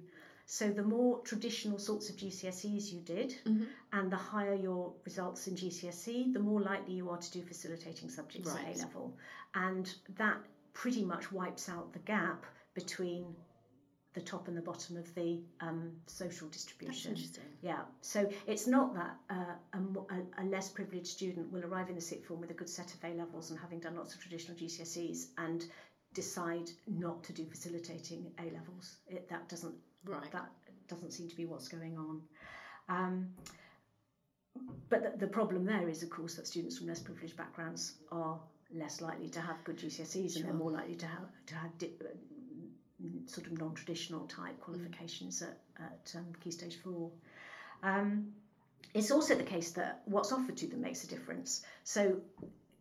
So 0.50 0.70
the 0.70 0.84
more 0.84 1.20
traditional 1.24 1.78
sorts 1.78 2.10
of 2.10 2.16
GCSEs 2.16 2.94
you 2.94 3.02
did, 3.02 3.36
mm-hmm. 3.46 3.66
and 3.92 4.10
the 4.10 4.16
higher 4.16 4.54
your 4.54 4.94
results 5.04 5.46
in 5.48 5.56
GCSE, 5.56 6.32
the 6.32 6.40
more 6.40 6.62
likely 6.62 6.94
you 6.94 7.10
are 7.10 7.18
to 7.18 7.32
do 7.32 7.42
facilitating 7.42 8.10
subjects 8.10 8.50
right. 8.52 8.66
at 8.66 8.78
A 8.78 8.80
level. 8.80 9.18
And 9.56 9.94
that 10.18 10.38
pretty 10.72 11.04
much 11.04 11.34
wipes 11.34 11.68
out 11.68 11.92
the 11.92 12.00
gap 12.00 12.46
between 12.76 13.36
the 14.14 14.22
top 14.22 14.48
and 14.48 14.56
the 14.56 14.62
bottom 14.62 14.96
of 14.96 15.14
the 15.16 15.42
um, 15.60 15.92
social 16.06 16.48
distribution. 16.48 17.12
Yeah, 17.62 17.82
so 18.00 18.30
it's 18.48 18.68
not 18.68 18.96
that 18.96 19.18
uh, 19.30 19.78
a, 19.78 20.42
a, 20.42 20.46
less 20.46 20.70
privileged 20.70 21.08
student 21.08 21.52
will 21.52 21.66
arrive 21.66 21.90
in 21.90 21.96
the 21.96 22.02
sixth 22.02 22.26
form 22.26 22.40
with 22.40 22.52
a 22.52 22.54
good 22.54 22.70
set 22.70 22.94
of 22.94 23.04
A 23.04 23.14
levels 23.14 23.52
and 23.52 23.60
having 23.60 23.80
done 23.80 23.98
lots 23.98 24.16
of 24.16 24.22
traditional 24.22 24.58
GCSEs 24.58 25.26
and 25.38 25.66
decide 26.14 26.72
not 26.88 27.24
to 27.26 27.34
do 27.34 27.46
facilitating 27.46 28.32
A 28.40 28.46
levels. 28.46 28.96
It, 29.08 29.30
that 29.30 29.50
doesn't 29.50 29.76
right. 30.08 30.32
that 30.32 30.50
doesn't 30.88 31.12
seem 31.12 31.30
to 31.30 31.36
be 31.36 31.46
what's 31.46 31.68
going 31.68 31.98
on. 31.98 32.22
Um, 32.90 33.28
but 34.90 35.04
the, 35.04 35.26
the, 35.26 35.32
problem 35.32 35.66
there 35.66 35.88
is, 35.88 36.02
of 36.04 36.10
course, 36.10 36.36
that 36.36 36.48
students 36.48 36.78
from 36.78 36.88
less 36.88 37.00
privileged 37.00 37.38
backgrounds 37.38 37.96
are 38.12 38.40
less 38.74 39.02
likely 39.02 39.30
to 39.30 39.42
have 39.42 39.64
good 39.64 39.78
GCSEs 39.78 40.34
sure. 40.34 40.42
and 40.42 40.46
they're 40.46 40.54
more 40.54 40.72
likely 40.72 40.96
to 40.96 41.06
have 41.06 41.28
to 41.48 41.56
have 41.56 41.78
di- 41.78 41.92
sort 43.28 43.48
of 43.48 43.60
non-traditional 43.60 44.26
type 44.28 44.60
qualifications 44.60 45.42
mm. 45.42 45.48
at, 45.48 45.84
at 45.84 46.20
um, 46.20 46.26
Key 46.44 46.52
Stage 46.52 46.78
4. 46.84 47.12
Um, 47.84 48.34
it's 48.94 49.12
also 49.12 49.36
the 49.36 49.44
case 49.44 49.72
that 49.72 50.02
what's 50.06 50.32
offered 50.32 50.58
to 50.58 50.68
them 50.68 50.82
makes 50.82 51.04
a 51.04 51.08
difference. 51.08 51.64
So 51.84 52.18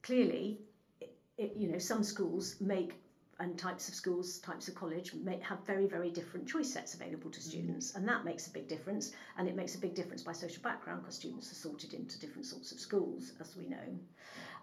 clearly, 0.03 0.61
it, 1.01 1.15
it, 1.37 1.53
you 1.57 1.69
know, 1.69 1.79
some 1.79 2.03
schools 2.03 2.57
make 2.61 2.95
and 3.39 3.59
types 3.59 3.89
of 3.89 3.95
schools, 3.95 4.39
types 4.39 4.69
of 4.69 4.75
college 4.75 5.13
may 5.15 5.39
have 5.41 5.59
very, 5.67 5.87
very 5.87 6.11
different 6.11 6.49
choice 6.49 6.73
sets 6.73 6.95
available 6.95 7.31
to 7.31 7.41
mm. 7.41 7.43
students, 7.43 7.93
mm. 7.93 7.97
and 7.97 8.09
that 8.09 8.25
makes 8.25 8.47
a 8.47 8.51
big 8.51 8.69
difference. 8.69 9.13
And 9.37 9.49
it 9.49 9.57
makes 9.57 9.75
a 9.75 9.79
big 9.79 9.95
difference 9.95 10.23
by 10.23 10.33
social 10.33 10.63
background 10.63 11.03
because 11.03 11.17
students 11.17 11.53
are 11.53 11.57
sorted 11.57 11.93
into 11.93 12.19
different 12.19 12.47
sorts 12.47 12.73
of 12.73 12.81
schools, 12.81 13.33
as 13.41 13.55
we 13.57 13.67
know. 13.67 13.99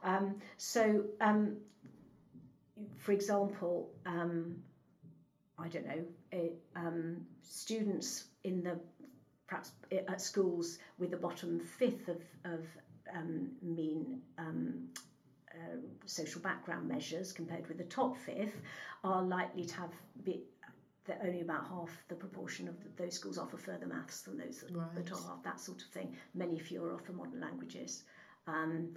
Um, 0.04 0.36
so, 0.58 1.06
um, 1.22 1.58
for 2.98 3.12
example, 3.12 3.92
um, 4.06 4.56
I 5.60 5.68
don't 5.68 5.86
know, 5.86 6.04
it, 6.32 6.56
um, 6.76 7.26
students 7.44 8.26
in 8.44 8.64
the 8.64 8.80
perhaps 9.48 9.72
at 10.08 10.20
schools 10.20 10.80
with 10.98 11.12
the 11.12 11.18
bottom 11.18 11.60
fifth 11.60 12.08
of, 12.08 12.22
of 12.46 12.66
um, 13.16 13.52
mean 13.62 14.22
um, 14.38 14.90
uh, 15.54 15.78
social 16.06 16.42
background 16.42 16.88
measures 16.88 17.32
compared 17.32 17.68
with 17.68 17.78
the 17.78 17.84
top 17.84 18.18
fifth 18.18 18.62
are 19.04 19.22
likely 19.22 19.66
to 19.66 19.76
have 19.76 19.92
be, 20.24 20.42
that 21.06 21.22
only 21.24 21.42
about 21.42 21.68
half 21.68 21.90
the 22.08 22.16
proportion 22.16 22.68
of 22.68 22.76
the, 22.80 23.04
those 23.04 23.14
schools 23.14 23.38
offer 23.38 23.58
further 23.58 23.86
maths 23.86 24.22
than 24.22 24.38
those 24.38 24.64
right. 24.72 24.96
the 24.96 25.02
top 25.02 25.20
half, 25.28 25.44
that 25.44 25.60
sort 25.60 25.82
of 25.82 25.88
thing. 25.90 26.16
Many 26.34 26.60
fewer 26.60 26.94
offer 26.94 27.12
modern 27.12 27.42
languages. 27.42 28.04
Um, 28.48 28.96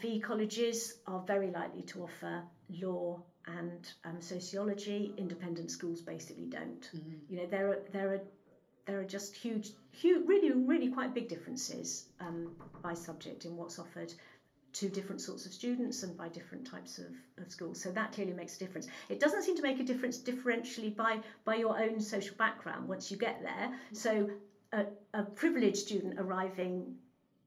FE 0.00 0.20
colleges 0.20 0.98
are 1.06 1.22
very 1.26 1.50
likely 1.50 1.82
to 1.82 2.02
offer 2.02 2.42
law 2.82 3.22
and 3.46 3.90
um, 4.04 4.20
sociology. 4.20 5.14
Independent 5.16 5.70
schools 5.70 6.02
basically 6.02 6.46
don't. 6.46 6.82
Mm-hmm. 6.94 7.16
You 7.28 7.36
know, 7.38 7.46
there 7.46 7.68
are 7.70 7.78
there 7.92 8.12
are 8.12 8.20
there 8.86 9.00
are 9.00 9.04
just 9.04 9.36
huge, 9.36 9.70
huge, 9.92 10.26
really, 10.26 10.50
really 10.52 10.88
quite 10.88 11.14
big 11.14 11.28
differences 11.28 12.06
um, 12.18 12.50
by 12.82 12.94
subject 12.94 13.44
in 13.44 13.56
what's 13.56 13.78
offered 13.78 14.12
to 14.72 14.88
different 14.88 15.20
sorts 15.20 15.46
of 15.46 15.52
students 15.52 16.02
and 16.02 16.16
by 16.16 16.28
different 16.28 16.66
types 16.66 16.98
of, 16.98 17.06
of 17.38 17.50
schools. 17.50 17.80
So 17.80 17.90
that 17.90 18.12
clearly 18.12 18.32
makes 18.32 18.56
a 18.56 18.58
difference. 18.58 18.86
It 19.08 19.20
doesn't 19.20 19.42
seem 19.42 19.56
to 19.56 19.62
make 19.62 19.80
a 19.80 19.84
difference 19.84 20.18
differentially 20.18 20.94
by 20.94 21.20
by 21.44 21.56
your 21.56 21.78
own 21.78 22.00
social 22.00 22.36
background 22.36 22.88
once 22.88 23.10
you 23.10 23.16
get 23.16 23.42
there. 23.42 23.68
Mm-hmm. 23.68 23.94
So 23.94 24.30
a, 24.72 24.86
a 25.14 25.22
privileged 25.24 25.78
student 25.78 26.18
arriving 26.18 26.96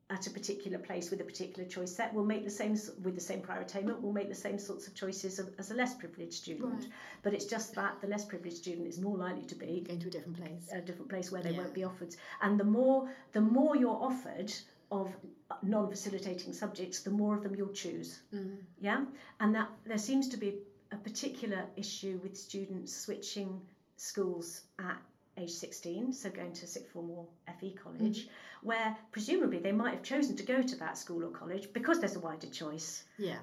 at 0.09 0.27
a 0.27 0.29
particular 0.29 0.77
place 0.77 1.09
with 1.09 1.21
a 1.21 1.23
particular 1.23 1.67
choice 1.67 1.95
set 1.95 2.13
will 2.13 2.25
make 2.25 2.43
the 2.43 2.51
same 2.51 2.77
with 3.03 3.15
the 3.15 3.21
same 3.21 3.41
prior 3.41 3.61
attainment 3.61 4.01
will 4.01 4.11
make 4.11 4.27
the 4.27 4.35
same 4.35 4.59
sorts 4.59 4.85
of 4.87 4.93
choices 4.93 5.39
as 5.57 5.71
a 5.71 5.73
less 5.73 5.95
privileged 5.95 6.33
student 6.33 6.73
right. 6.73 6.87
but 7.23 7.33
it's 7.33 7.45
just 7.45 7.73
that 7.75 7.99
the 8.01 8.07
less 8.07 8.25
privileged 8.25 8.57
student 8.57 8.85
is 8.85 8.99
more 8.99 9.17
likely 9.17 9.45
to 9.45 9.55
be 9.55 9.83
going 9.87 9.99
to 9.99 10.07
a 10.07 10.11
different 10.11 10.37
place 10.37 10.69
a 10.73 10.81
different 10.81 11.09
place 11.09 11.31
where 11.31 11.41
they 11.41 11.51
yeah. 11.51 11.57
won't 11.57 11.73
be 11.73 11.85
offered 11.85 12.13
and 12.41 12.59
the 12.59 12.63
more 12.65 13.09
the 13.31 13.41
more 13.41 13.77
you're 13.77 14.03
offered 14.03 14.53
of 14.91 15.09
non-facilitating 15.61 16.53
subjects 16.53 17.01
the 17.01 17.09
more 17.09 17.35
of 17.35 17.43
them 17.43 17.55
you'll 17.55 17.69
choose 17.69 18.21
mm. 18.33 18.57
yeah 18.79 19.05
and 19.39 19.55
that 19.55 19.69
there 19.85 19.97
seems 19.97 20.27
to 20.27 20.37
be 20.37 20.55
a 20.91 20.97
particular 20.97 21.65
issue 21.75 22.19
with 22.23 22.37
students 22.37 22.95
switching 22.95 23.61
schools 23.97 24.61
at 24.79 24.97
age 25.37 25.51
16, 25.51 26.13
so 26.13 26.29
going 26.29 26.53
to 26.53 26.67
sixth 26.67 26.91
form 26.91 27.09
or 27.09 27.25
FE 27.59 27.71
college, 27.71 28.25
mm-hmm. 28.25 28.67
where 28.67 28.97
presumably 29.11 29.59
they 29.59 29.71
might 29.71 29.93
have 29.93 30.03
chosen 30.03 30.35
to 30.35 30.43
go 30.43 30.61
to 30.61 30.75
that 30.77 30.97
school 30.97 31.23
or 31.23 31.29
college 31.29 31.71
because 31.73 31.99
there's 31.99 32.15
a 32.15 32.19
wider 32.19 32.47
choice. 32.47 33.03
Yeah. 33.17 33.39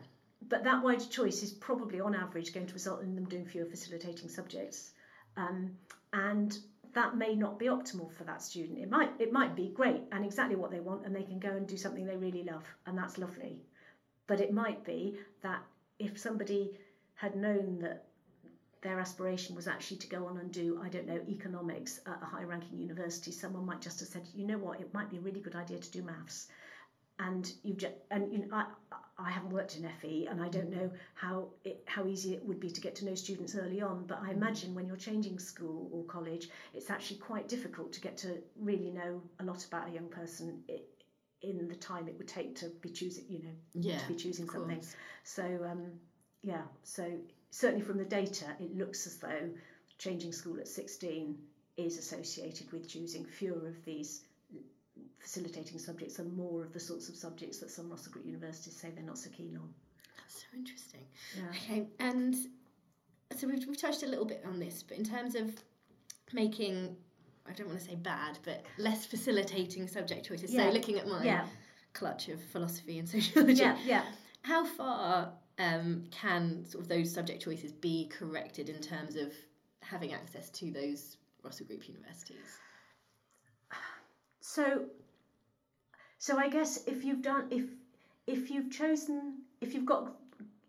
But 0.48 0.64
that 0.64 0.82
wider 0.82 1.04
choice 1.04 1.42
is 1.42 1.52
probably 1.52 2.00
on 2.00 2.14
average 2.14 2.54
going 2.54 2.66
to 2.66 2.72
result 2.72 3.02
in 3.02 3.14
them 3.14 3.24
doing 3.24 3.44
fewer 3.44 3.66
facilitating 3.66 4.28
subjects. 4.28 4.92
Um, 5.36 5.76
and 6.12 6.56
that 6.94 7.16
may 7.16 7.34
not 7.34 7.58
be 7.58 7.66
optimal 7.66 8.12
for 8.12 8.24
that 8.24 8.42
student. 8.42 8.78
It 8.78 8.90
might 8.90 9.10
it 9.18 9.32
might 9.32 9.54
be 9.54 9.68
great 9.68 10.02
and 10.12 10.24
exactly 10.24 10.56
what 10.56 10.70
they 10.70 10.80
want 10.80 11.04
and 11.06 11.14
they 11.14 11.22
can 11.22 11.38
go 11.38 11.50
and 11.50 11.66
do 11.66 11.76
something 11.76 12.04
they 12.04 12.16
really 12.16 12.42
love 12.44 12.64
and 12.86 12.96
that's 12.96 13.18
lovely. 13.18 13.60
But 14.26 14.40
it 14.40 14.52
might 14.52 14.84
be 14.84 15.18
that 15.42 15.62
if 15.98 16.18
somebody 16.18 16.78
had 17.14 17.36
known 17.36 17.78
that 17.80 18.06
their 18.82 18.98
aspiration 18.98 19.54
was 19.54 19.68
actually 19.68 19.98
to 19.98 20.08
go 20.08 20.26
on 20.26 20.38
and 20.38 20.50
do, 20.50 20.80
I 20.82 20.88
don't 20.88 21.06
know, 21.06 21.20
economics 21.28 22.00
at 22.06 22.22
a 22.22 22.24
high 22.24 22.44
ranking 22.44 22.78
university, 22.78 23.30
someone 23.30 23.66
might 23.66 23.82
just 23.82 24.00
have 24.00 24.08
said, 24.08 24.26
you 24.34 24.46
know 24.46 24.56
what, 24.56 24.80
it 24.80 24.92
might 24.94 25.10
be 25.10 25.18
a 25.18 25.20
really 25.20 25.40
good 25.40 25.54
idea 25.54 25.78
to 25.78 25.90
do 25.90 26.02
maths. 26.02 26.48
And 27.18 27.52
you've 27.62 27.76
just, 27.76 27.92
and 28.10 28.32
you 28.32 28.38
know, 28.38 28.46
I, 28.52 28.64
I 29.24 29.30
haven't 29.30 29.50
worked 29.50 29.76
in 29.76 29.88
FE 30.00 30.26
and 30.30 30.42
I 30.42 30.48
don't 30.48 30.70
know 30.70 30.90
how 31.14 31.48
it, 31.64 31.82
how 31.86 32.06
easy 32.06 32.34
it 32.34 32.44
would 32.44 32.60
be 32.60 32.70
to 32.70 32.80
get 32.80 32.94
to 32.96 33.04
know 33.04 33.14
students 33.14 33.54
early 33.54 33.80
on, 33.80 34.04
but 34.06 34.20
I 34.22 34.30
imagine 34.30 34.74
when 34.74 34.86
you're 34.86 34.96
changing 34.96 35.38
school 35.38 35.88
or 35.92 36.04
college, 36.04 36.48
it's 36.74 36.90
actually 36.90 37.18
quite 37.18 37.48
difficult 37.48 37.92
to 37.92 38.00
get 38.00 38.16
to 38.18 38.38
really 38.58 38.90
know 38.90 39.22
a 39.40 39.44
lot 39.44 39.64
about 39.64 39.88
a 39.88 39.90
young 39.90 40.08
person 40.08 40.62
in 41.42 41.68
the 41.68 41.74
time 41.74 42.08
it 42.08 42.16
would 42.18 42.28
take 42.28 42.54
to 42.56 42.66
be 42.80 42.90
choosing, 42.90 43.24
you 43.28 43.38
know, 43.38 43.54
yeah, 43.74 43.98
to 43.98 44.08
be 44.08 44.14
choosing 44.14 44.48
something. 44.48 44.82
So 45.24 45.42
um, 45.68 45.92
yeah, 46.42 46.62
so 46.82 47.18
certainly 47.50 47.84
from 47.84 47.98
the 47.98 48.04
data, 48.04 48.46
it 48.58 48.76
looks 48.76 49.06
as 49.06 49.16
though 49.16 49.50
changing 49.98 50.32
school 50.32 50.58
at 50.58 50.68
16 50.68 51.36
is 51.76 51.98
associated 51.98 52.70
with 52.72 52.88
choosing 52.88 53.24
fewer 53.24 53.66
of 53.66 53.84
these 53.84 54.22
facilitating 55.20 55.78
subjects 55.78 56.18
and 56.18 56.34
more 56.36 56.62
of 56.62 56.72
the 56.72 56.80
sorts 56.80 57.08
of 57.08 57.16
subjects 57.16 57.58
that 57.58 57.70
some 57.70 57.90
Russell 57.90 58.12
Group 58.12 58.26
universities 58.26 58.74
say 58.76 58.90
they're 58.90 59.04
not 59.04 59.18
so 59.18 59.30
keen 59.30 59.56
on. 59.56 59.68
That's 60.16 60.40
so 60.40 60.46
interesting. 60.56 61.02
Yeah. 61.36 61.48
Okay, 61.50 61.86
and 61.98 62.34
so 63.36 63.46
we've, 63.46 63.66
we've 63.66 63.80
touched 63.80 64.02
a 64.02 64.06
little 64.06 64.24
bit 64.24 64.42
on 64.46 64.58
this, 64.58 64.82
but 64.82 64.96
in 64.96 65.04
terms 65.04 65.34
of 65.34 65.54
making, 66.32 66.96
I 67.48 67.52
don't 67.52 67.68
want 67.68 67.78
to 67.78 67.84
say 67.84 67.96
bad, 67.96 68.38
but 68.44 68.64
less 68.78 69.06
facilitating 69.06 69.86
subject 69.86 70.26
choices, 70.26 70.52
yeah. 70.52 70.66
so 70.66 70.72
looking 70.72 70.98
at 70.98 71.06
my 71.06 71.22
yeah. 71.22 71.46
clutch 71.92 72.28
of 72.28 72.42
philosophy 72.44 72.98
and 72.98 73.08
sociology. 73.08 73.60
Yeah, 73.60 73.76
yeah. 73.84 74.04
How 74.42 74.64
far 74.64 75.32
um, 75.58 76.04
can 76.10 76.64
sort 76.64 76.82
of 76.82 76.88
those 76.88 77.12
subject 77.12 77.42
choices 77.42 77.72
be 77.72 78.08
corrected 78.08 78.70
in 78.70 78.80
terms 78.80 79.16
of 79.16 79.34
having 79.82 80.14
access 80.14 80.48
to 80.50 80.70
those 80.70 81.18
Russell 81.42 81.66
Group 81.66 81.86
universities? 81.88 82.58
So, 84.40 84.86
so 86.20 86.36
I 86.38 86.48
guess 86.50 86.84
if 86.86 87.02
you've 87.02 87.22
done 87.22 87.46
if 87.50 87.64
if 88.26 88.50
you've 88.50 88.70
chosen 88.70 89.38
if 89.62 89.72
you've 89.74 89.86
got 89.86 90.12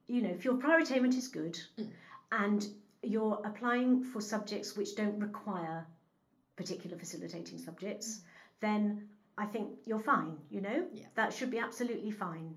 you 0.08 0.22
know 0.22 0.30
if 0.30 0.46
your 0.46 0.56
prior 0.56 0.80
attainment 0.80 1.16
is 1.16 1.28
good 1.28 1.60
mm. 1.78 1.90
and 2.32 2.66
you're 3.04 3.42
applying 3.44 4.02
for 4.02 4.22
subjects 4.22 4.78
which 4.78 4.96
don't 4.96 5.20
require 5.20 5.86
particular 6.56 6.98
facilitating 6.98 7.58
subjects, 7.58 8.08
mm. 8.18 8.22
then 8.62 9.10
I 9.38 9.46
think 9.46 9.72
you're 9.86 10.00
fine. 10.00 10.38
You 10.50 10.62
know 10.62 10.86
yeah. 10.94 11.08
that 11.16 11.34
should 11.34 11.52
be 11.52 11.60
absolutely 11.60 12.12
fine. 12.12 12.56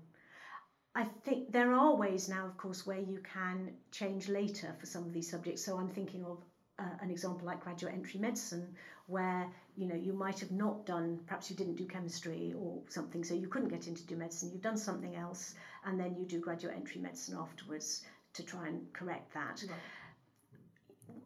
I 0.95 1.03
think 1.25 1.51
there 1.51 1.73
are 1.73 1.97
ways 1.97 2.29
now, 2.29 2.45
of 2.45 2.55
course, 2.55 2.87
where 2.87 2.99
you 2.99 3.19
can 3.33 3.73
change 3.91 4.29
later 4.29 4.73
for 4.79 4.85
some 4.85 5.03
of 5.03 5.11
these 5.11 5.29
subjects. 5.29 5.65
So 5.65 5.77
I'm 5.77 5.89
thinking 5.89 6.23
of 6.23 6.37
uh, 6.79 6.95
an 7.01 7.09
example 7.09 7.45
like 7.45 7.59
graduate 7.59 7.93
entry 7.93 8.19
medicine, 8.19 8.73
where 9.07 9.47
you 9.75 9.87
know 9.87 9.95
you 9.95 10.13
might 10.13 10.39
have 10.39 10.51
not 10.51 10.85
done, 10.85 11.19
perhaps 11.25 11.49
you 11.49 11.55
didn't 11.55 11.75
do 11.75 11.85
chemistry 11.85 12.53
or 12.57 12.81
something, 12.89 13.23
so 13.23 13.33
you 13.33 13.47
couldn't 13.47 13.69
get 13.69 13.87
into 13.87 14.03
do 14.05 14.15
medicine. 14.15 14.51
You've 14.51 14.61
done 14.61 14.77
something 14.77 15.15
else, 15.15 15.55
and 15.85 15.99
then 15.99 16.15
you 16.15 16.25
do 16.25 16.39
graduate 16.39 16.75
entry 16.75 17.01
medicine 17.01 17.35
afterwards 17.37 18.01
to 18.33 18.43
try 18.43 18.67
and 18.67 18.81
correct 18.93 19.33
that. 19.33 19.63
Right. 19.67 19.77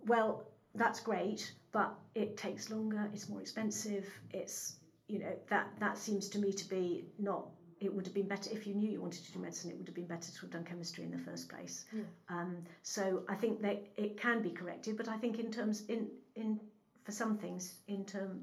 Well, 0.05 0.45
that's 0.75 0.99
great, 0.99 1.51
but 1.71 1.93
it 2.15 2.38
takes 2.38 2.69
longer. 2.69 3.09
It's 3.13 3.29
more 3.29 3.41
expensive. 3.41 4.07
It's 4.31 4.75
you 5.07 5.19
know 5.19 5.35
that 5.49 5.67
that 5.79 5.97
seems 5.97 6.29
to 6.29 6.39
me 6.39 6.53
to 6.53 6.65
be 6.65 7.05
not 7.17 7.47
it 7.79 7.93
would 7.93 8.05
have 8.05 8.13
been 8.13 8.27
better 8.27 8.49
if 8.51 8.67
you 8.67 8.73
knew 8.73 8.89
you 8.89 9.01
wanted 9.01 9.23
to 9.25 9.31
do 9.31 9.39
medicine. 9.39 9.71
It 9.71 9.77
would 9.77 9.87
have 9.87 9.95
been 9.95 10.07
better 10.07 10.31
to 10.31 10.41
have 10.41 10.51
done 10.51 10.63
chemistry 10.63 11.05
in 11.05 11.11
the 11.11 11.17
first 11.19 11.49
place. 11.49 11.85
Yeah. 11.93 12.03
Um, 12.29 12.57
so 12.83 13.23
I 13.29 13.35
think 13.35 13.61
that 13.61 13.83
it 13.97 14.19
can 14.19 14.41
be 14.41 14.49
corrected, 14.49 14.97
but 14.97 15.07
I 15.07 15.17
think 15.17 15.39
in 15.39 15.51
terms 15.51 15.83
in 15.87 16.09
in 16.35 16.59
for 17.03 17.11
some 17.11 17.37
things 17.37 17.75
in 17.87 18.05
term 18.05 18.41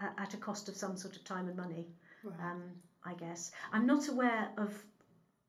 at, 0.00 0.14
at 0.18 0.34
a 0.34 0.36
cost 0.38 0.68
of 0.68 0.76
some 0.76 0.96
sort 0.96 1.16
of 1.16 1.24
time 1.24 1.48
and 1.48 1.56
money. 1.56 1.86
Right. 2.24 2.34
Um, 2.40 2.62
I 3.04 3.14
guess 3.14 3.50
I'm 3.72 3.86
not 3.86 4.08
aware 4.08 4.50
of 4.56 4.72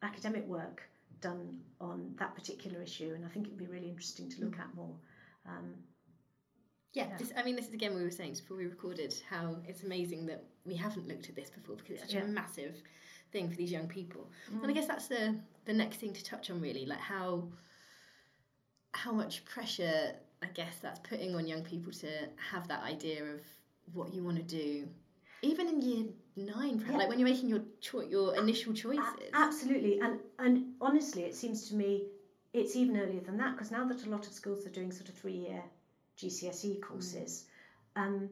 academic 0.01 0.45
work 0.47 0.81
done 1.21 1.59
on 1.79 2.13
that 2.19 2.35
particular 2.35 2.81
issue, 2.81 3.13
and 3.15 3.25
I 3.25 3.29
think 3.29 3.47
it 3.47 3.51
would 3.51 3.59
be 3.59 3.67
really 3.67 3.89
interesting 3.89 4.29
to 4.31 4.41
look 4.41 4.57
mm. 4.57 4.61
at 4.61 4.75
more. 4.75 4.95
Um, 5.47 5.75
yeah, 6.93 7.07
yeah. 7.09 7.17
This, 7.17 7.31
I 7.37 7.43
mean, 7.43 7.55
this 7.55 7.67
is 7.67 7.73
again 7.73 7.95
we 7.95 8.03
were 8.03 8.11
saying 8.11 8.33
before 8.33 8.57
we 8.57 8.65
recorded 8.65 9.13
how 9.29 9.57
it's 9.67 9.83
amazing 9.83 10.25
that 10.27 10.43
we 10.65 10.75
haven't 10.75 11.07
looked 11.07 11.29
at 11.29 11.35
this 11.35 11.49
before 11.49 11.75
because 11.75 11.93
it's 11.93 12.01
such 12.03 12.13
yeah. 12.13 12.21
a 12.21 12.27
massive 12.27 12.81
thing 13.33 13.49
for 13.49 13.55
these 13.57 13.71
young 13.71 13.87
people. 13.87 14.29
Mm. 14.49 14.61
And 14.61 14.67
I 14.67 14.71
mm. 14.71 14.75
guess 14.75 14.87
that's 14.87 15.07
the 15.07 15.35
the 15.65 15.73
next 15.73 15.97
thing 15.97 16.13
to 16.13 16.23
touch 16.23 16.49
on 16.49 16.61
really, 16.61 16.85
like 16.85 16.99
how 16.99 17.49
how 18.93 19.11
much 19.11 19.43
pressure 19.43 20.13
I 20.41 20.47
guess 20.53 20.77
that's 20.81 20.99
putting 20.99 21.35
on 21.35 21.47
young 21.47 21.63
people 21.63 21.91
to 21.93 22.07
have 22.51 22.67
that 22.67 22.83
idea 22.83 23.23
of 23.23 23.41
what 23.93 24.13
you 24.13 24.23
want 24.23 24.37
to 24.37 24.43
do, 24.43 24.87
even 25.41 25.67
in 25.67 25.81
year 25.81 26.05
nine, 26.35 26.79
perhaps, 26.79 26.91
yeah. 26.91 26.97
like 26.97 27.09
when 27.09 27.19
you're 27.19 27.27
making 27.27 27.49
your 27.49 27.61
cho- 27.81 28.01
your 28.01 28.35
initial 28.37 28.73
choices. 28.73 29.03
A- 29.33 29.37
absolutely, 29.37 29.99
and 29.99 30.19
and 30.39 30.73
honestly, 30.79 31.23
it 31.23 31.35
seems 31.35 31.69
to 31.69 31.75
me 31.75 32.07
it's 32.53 32.75
even 32.75 32.97
earlier 32.97 33.21
than 33.21 33.37
that 33.37 33.55
because 33.55 33.71
now 33.71 33.85
that 33.87 34.05
a 34.05 34.09
lot 34.09 34.27
of 34.27 34.33
schools 34.33 34.65
are 34.65 34.69
doing 34.69 34.91
sort 34.91 35.09
of 35.09 35.15
three 35.15 35.33
year 35.33 35.63
GCSE 36.17 36.81
courses, 36.81 37.45
mm. 37.97 38.01
um, 38.01 38.29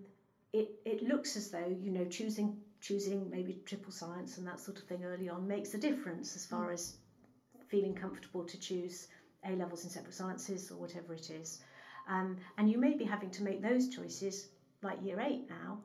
it 0.53 0.69
it 0.85 1.03
looks 1.03 1.37
as 1.37 1.49
though 1.49 1.75
you 1.79 1.91
know 1.91 2.05
choosing 2.05 2.57
choosing 2.81 3.29
maybe 3.29 3.61
triple 3.65 3.91
science 3.91 4.37
and 4.37 4.47
that 4.47 4.59
sort 4.59 4.77
of 4.77 4.83
thing 4.85 5.03
early 5.05 5.29
on 5.29 5.47
makes 5.47 5.73
a 5.73 5.77
difference 5.77 6.35
as 6.35 6.45
far 6.45 6.69
mm. 6.69 6.73
as 6.73 6.97
feeling 7.69 7.95
comfortable 7.95 8.43
to 8.43 8.59
choose 8.59 9.07
A 9.45 9.51
levels 9.51 9.83
in 9.83 9.89
separate 9.89 10.13
sciences 10.13 10.71
or 10.71 10.77
whatever 10.77 11.13
it 11.13 11.29
is. 11.29 11.61
Um, 12.09 12.37
and 12.57 12.69
you 12.69 12.77
may 12.77 12.97
be 12.97 13.05
having 13.05 13.29
to 13.31 13.43
make 13.43 13.61
those 13.61 13.89
choices 13.89 14.49
like 14.81 14.97
year 15.03 15.19
eight 15.21 15.49
now. 15.49 15.79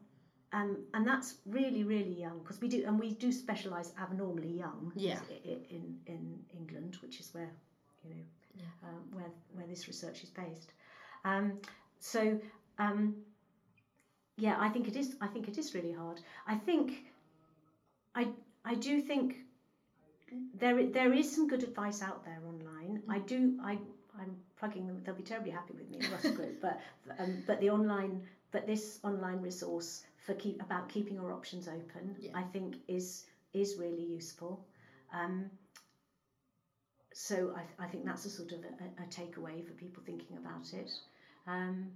Um, 0.53 0.85
and 0.95 1.07
that's 1.07 1.35
really, 1.45 1.85
really 1.85 2.19
young 2.19 2.39
because 2.39 2.61
we 2.61 2.69
do, 2.69 2.85
and 2.87 2.99
we 2.99 3.13
do 3.13 3.31
specialise 3.31 3.93
abnormally 4.01 4.53
young 4.53 4.93
yeah. 4.97 5.19
in, 5.45 5.99
in 6.07 6.39
England, 6.59 6.97
which 7.03 7.21
is 7.21 7.29
where, 7.35 7.51
you 8.05 8.11
know, 8.11 8.23
yeah. 8.55 8.89
um, 8.89 9.03
where, 9.13 9.31
where 9.53 9.67
this 9.67 9.87
research 9.87 10.23
is 10.23 10.31
based. 10.31 10.73
Um, 11.25 11.59
so, 11.99 12.41
um, 12.79 13.17
yeah, 14.37 14.57
I 14.59 14.69
think 14.69 14.89
it 14.89 14.97
is. 14.97 15.17
I 15.21 15.27
think 15.27 15.49
it 15.49 15.59
is 15.59 15.75
really 15.75 15.93
hard. 15.93 16.21
I 16.47 16.55
think, 16.57 17.07
I 18.15 18.29
I 18.65 18.75
do 18.75 19.01
think 19.01 19.37
there 20.55 20.87
there 20.87 21.13
is 21.13 21.35
some 21.35 21.49
good 21.49 21.63
advice 21.63 22.03
out 22.03 22.25
there 22.25 22.41
online. 22.47 23.03
I 23.09 23.19
do. 23.21 23.59
I 23.63 23.79
I'm 24.19 24.37
plugging 24.59 24.87
them. 24.87 25.03
They'll 25.05 25.15
be 25.15 25.23
terribly 25.23 25.51
happy 25.51 25.75
with 25.75 25.89
me, 25.91 26.07
Russell 26.11 26.33
Group. 26.33 26.61
But 26.63 26.81
um, 27.19 27.43
but 27.47 27.61
the 27.61 27.71
online 27.71 28.23
but 28.53 28.67
this 28.67 28.99
online 29.03 29.41
resource 29.41 30.05
for 30.25 30.35
keep 30.35 30.61
about 30.61 30.89
keeping 30.89 31.19
our 31.19 31.33
options 31.33 31.69
open, 31.69 32.17
yeah. 32.21 32.33
I 32.35 32.43
think 32.43 32.77
is 32.89 33.27
is 33.53 33.77
really 33.79 34.05
useful. 34.05 34.67
Um, 35.13 35.51
so 37.15 37.55
I, 37.57 37.85
I 37.85 37.89
think 37.89 38.05
that's 38.05 38.27
a 38.27 38.31
sort 38.31 38.53
of 38.53 38.59
a, 38.59 39.03
a 39.03 39.07
takeaway 39.07 39.67
for 39.67 39.73
people 39.73 40.03
thinking 40.05 40.37
about 40.37 40.75
it. 40.75 40.91
Um, 41.47 41.87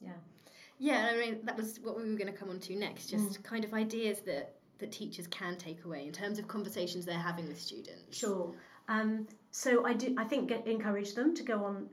yeah. 0.00 0.12
Yeah, 0.82 1.10
I 1.12 1.16
mean 1.16 1.38
that 1.44 1.56
was 1.56 1.78
what 1.80 1.96
we 1.96 2.02
were 2.02 2.16
going 2.16 2.32
to 2.32 2.36
come 2.36 2.50
on 2.50 2.58
to 2.58 2.74
next. 2.74 3.08
Just 3.08 3.40
mm. 3.40 3.42
kind 3.44 3.64
of 3.64 3.72
ideas 3.72 4.18
that 4.22 4.56
that 4.78 4.90
teachers 4.90 5.28
can 5.28 5.56
take 5.56 5.84
away 5.84 6.04
in 6.08 6.12
terms 6.12 6.40
of 6.40 6.48
conversations 6.48 7.04
they're 7.04 7.16
having 7.16 7.46
with 7.46 7.60
students. 7.60 8.18
Sure. 8.18 8.52
Um, 8.88 9.28
so 9.52 9.86
I 9.86 9.92
do. 9.92 10.12
I 10.18 10.24
think 10.24 10.48
get, 10.48 10.66
encourage 10.66 11.14
them 11.14 11.36
to 11.36 11.44
go 11.44 11.64
on 11.64 11.88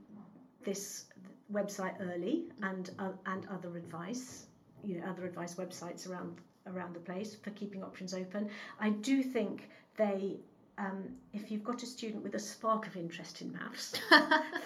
this 0.64 1.06
website 1.54 1.98
early 2.02 2.46
and 2.64 2.90
uh, 2.98 3.12
and 3.28 3.48
other 3.52 3.78
advice. 3.78 4.48
You 4.84 5.00
know, 5.00 5.08
other 5.08 5.28
advice 5.28 5.54
websites 5.54 6.10
around 6.10 6.40
around 6.66 6.96
the 6.96 7.00
place 7.00 7.36
for 7.36 7.52
keeping 7.52 7.84
options 7.84 8.16
open. 8.16 8.50
I 8.80 8.90
do 8.90 9.22
think 9.22 9.70
they 9.98 10.40
um, 10.80 11.04
if 11.34 11.52
you've 11.52 11.64
got 11.64 11.84
a 11.84 11.86
student 11.86 12.24
with 12.24 12.36
a 12.36 12.40
spark 12.40 12.88
of 12.88 12.96
interest 12.96 13.42
in 13.42 13.52
maths, 13.52 13.94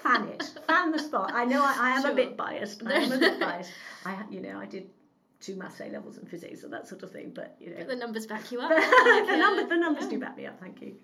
fan 0.03 0.27
it, 0.27 0.43
fan 0.67 0.91
the 0.91 0.99
spark. 0.99 1.31
I 1.33 1.43
know 1.43 1.63
I, 1.63 1.75
I 1.79 1.89
am 1.91 2.01
sure. 2.03 2.11
a 2.11 2.15
bit 2.15 2.37
biased. 2.37 2.85
I 2.85 2.93
am 2.93 3.11
a 3.11 3.17
bit 3.17 3.39
biased. 3.39 3.71
I, 4.05 4.17
you 4.29 4.39
know, 4.39 4.59
I 4.59 4.67
did 4.67 4.89
two 5.41 5.55
maths 5.55 5.81
A 5.81 5.85
levels 5.85 6.17
and 6.17 6.29
physics 6.29 6.63
and 6.63 6.71
that 6.71 6.87
sort 6.87 7.03
of 7.03 7.11
thing. 7.11 7.31
But 7.33 7.55
you 7.59 7.71
know, 7.71 7.77
but 7.79 7.87
the 7.87 7.95
numbers 7.95 8.27
back 8.27 8.51
you 8.51 8.61
up. 8.61 8.69
the, 8.69 9.35
number, 9.35 9.67
the 9.67 9.75
numbers 9.75 10.07
do 10.07 10.19
back 10.19 10.37
me 10.37 10.45
up. 10.45 10.59
Thank 10.59 10.81
you. 10.81 10.95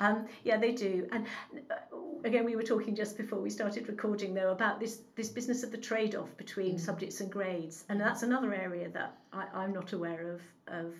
Um, 0.00 0.26
yeah, 0.42 0.56
they 0.56 0.72
do. 0.72 1.06
And 1.12 1.26
uh, 1.70 1.96
again, 2.24 2.44
we 2.44 2.56
were 2.56 2.64
talking 2.64 2.96
just 2.96 3.16
before 3.16 3.38
we 3.38 3.50
started 3.50 3.88
recording, 3.88 4.34
though, 4.34 4.50
about 4.50 4.80
this 4.80 5.02
this 5.14 5.28
business 5.28 5.62
of 5.62 5.70
the 5.70 5.78
trade 5.78 6.16
off 6.16 6.36
between 6.36 6.74
mm. 6.74 6.80
subjects 6.80 7.20
and 7.20 7.30
grades, 7.30 7.84
and 7.88 8.00
that's 8.00 8.24
another 8.24 8.52
area 8.52 8.88
that 8.90 9.16
I, 9.32 9.46
I'm 9.54 9.72
not 9.72 9.92
aware 9.92 10.32
of 10.32 10.40
of 10.66 10.92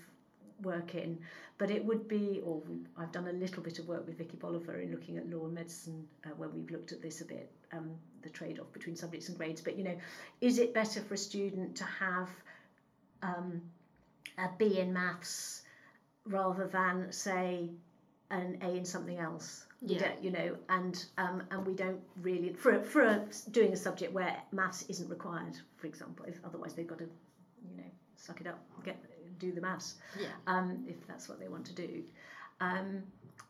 work 0.62 0.94
in. 0.94 1.18
But 1.58 1.70
it 1.70 1.84
would 1.84 2.06
be, 2.06 2.42
or 2.44 2.62
I've 2.98 3.12
done 3.12 3.28
a 3.28 3.32
little 3.32 3.62
bit 3.62 3.78
of 3.78 3.88
work 3.88 4.06
with 4.06 4.18
Vikki 4.18 4.36
Boliver 4.36 4.82
in 4.82 4.90
looking 4.90 5.16
at 5.16 5.28
law 5.28 5.46
and 5.46 5.54
medicine 5.54 6.06
uh, 6.24 6.30
when 6.36 6.52
we've 6.54 6.70
looked 6.70 6.92
at 6.92 7.00
this 7.00 7.20
a 7.22 7.24
bit, 7.24 7.50
um, 7.72 7.90
the 8.22 8.28
trade 8.28 8.58
off 8.60 8.72
between 8.72 8.96
subjects 8.96 9.28
and 9.28 9.38
grades. 9.38 9.60
But 9.60 9.78
you 9.78 9.84
know, 9.84 9.96
is 10.40 10.58
it 10.58 10.74
better 10.74 11.00
for 11.00 11.14
a 11.14 11.18
student 11.18 11.76
to 11.76 11.84
have 11.84 12.28
um, 13.22 13.62
a 14.38 14.48
B 14.58 14.78
in 14.80 14.92
maths 14.92 15.62
rather 16.26 16.66
than 16.66 17.10
say 17.10 17.70
an 18.30 18.58
A 18.62 18.70
in 18.70 18.84
something 18.84 19.18
else? 19.18 19.64
Yeah. 19.82 20.12
you 20.22 20.30
know, 20.30 20.56
and 20.70 21.04
um, 21.18 21.42
and 21.50 21.66
we 21.66 21.74
don't 21.74 22.00
really 22.22 22.52
for 22.54 22.82
for 22.82 23.02
a, 23.02 23.26
doing 23.50 23.72
a 23.72 23.76
subject 23.76 24.12
where 24.12 24.36
maths 24.52 24.84
isn't 24.88 25.08
required, 25.08 25.56
for 25.76 25.86
example. 25.86 26.24
If 26.26 26.40
otherwise 26.44 26.74
they've 26.74 26.86
got 26.86 26.98
to, 26.98 27.04
you 27.04 27.76
know, 27.76 27.90
suck 28.16 28.40
it 28.40 28.46
up, 28.46 28.58
get 28.84 29.00
do 29.38 29.52
the 29.52 29.60
maths, 29.60 29.96
yeah. 30.20 30.28
um, 30.46 30.84
if 30.88 31.06
that's 31.06 31.28
what 31.28 31.38
they 31.40 31.48
want 31.48 31.64
to 31.66 31.74
do. 31.74 32.02
Um, 32.60 33.02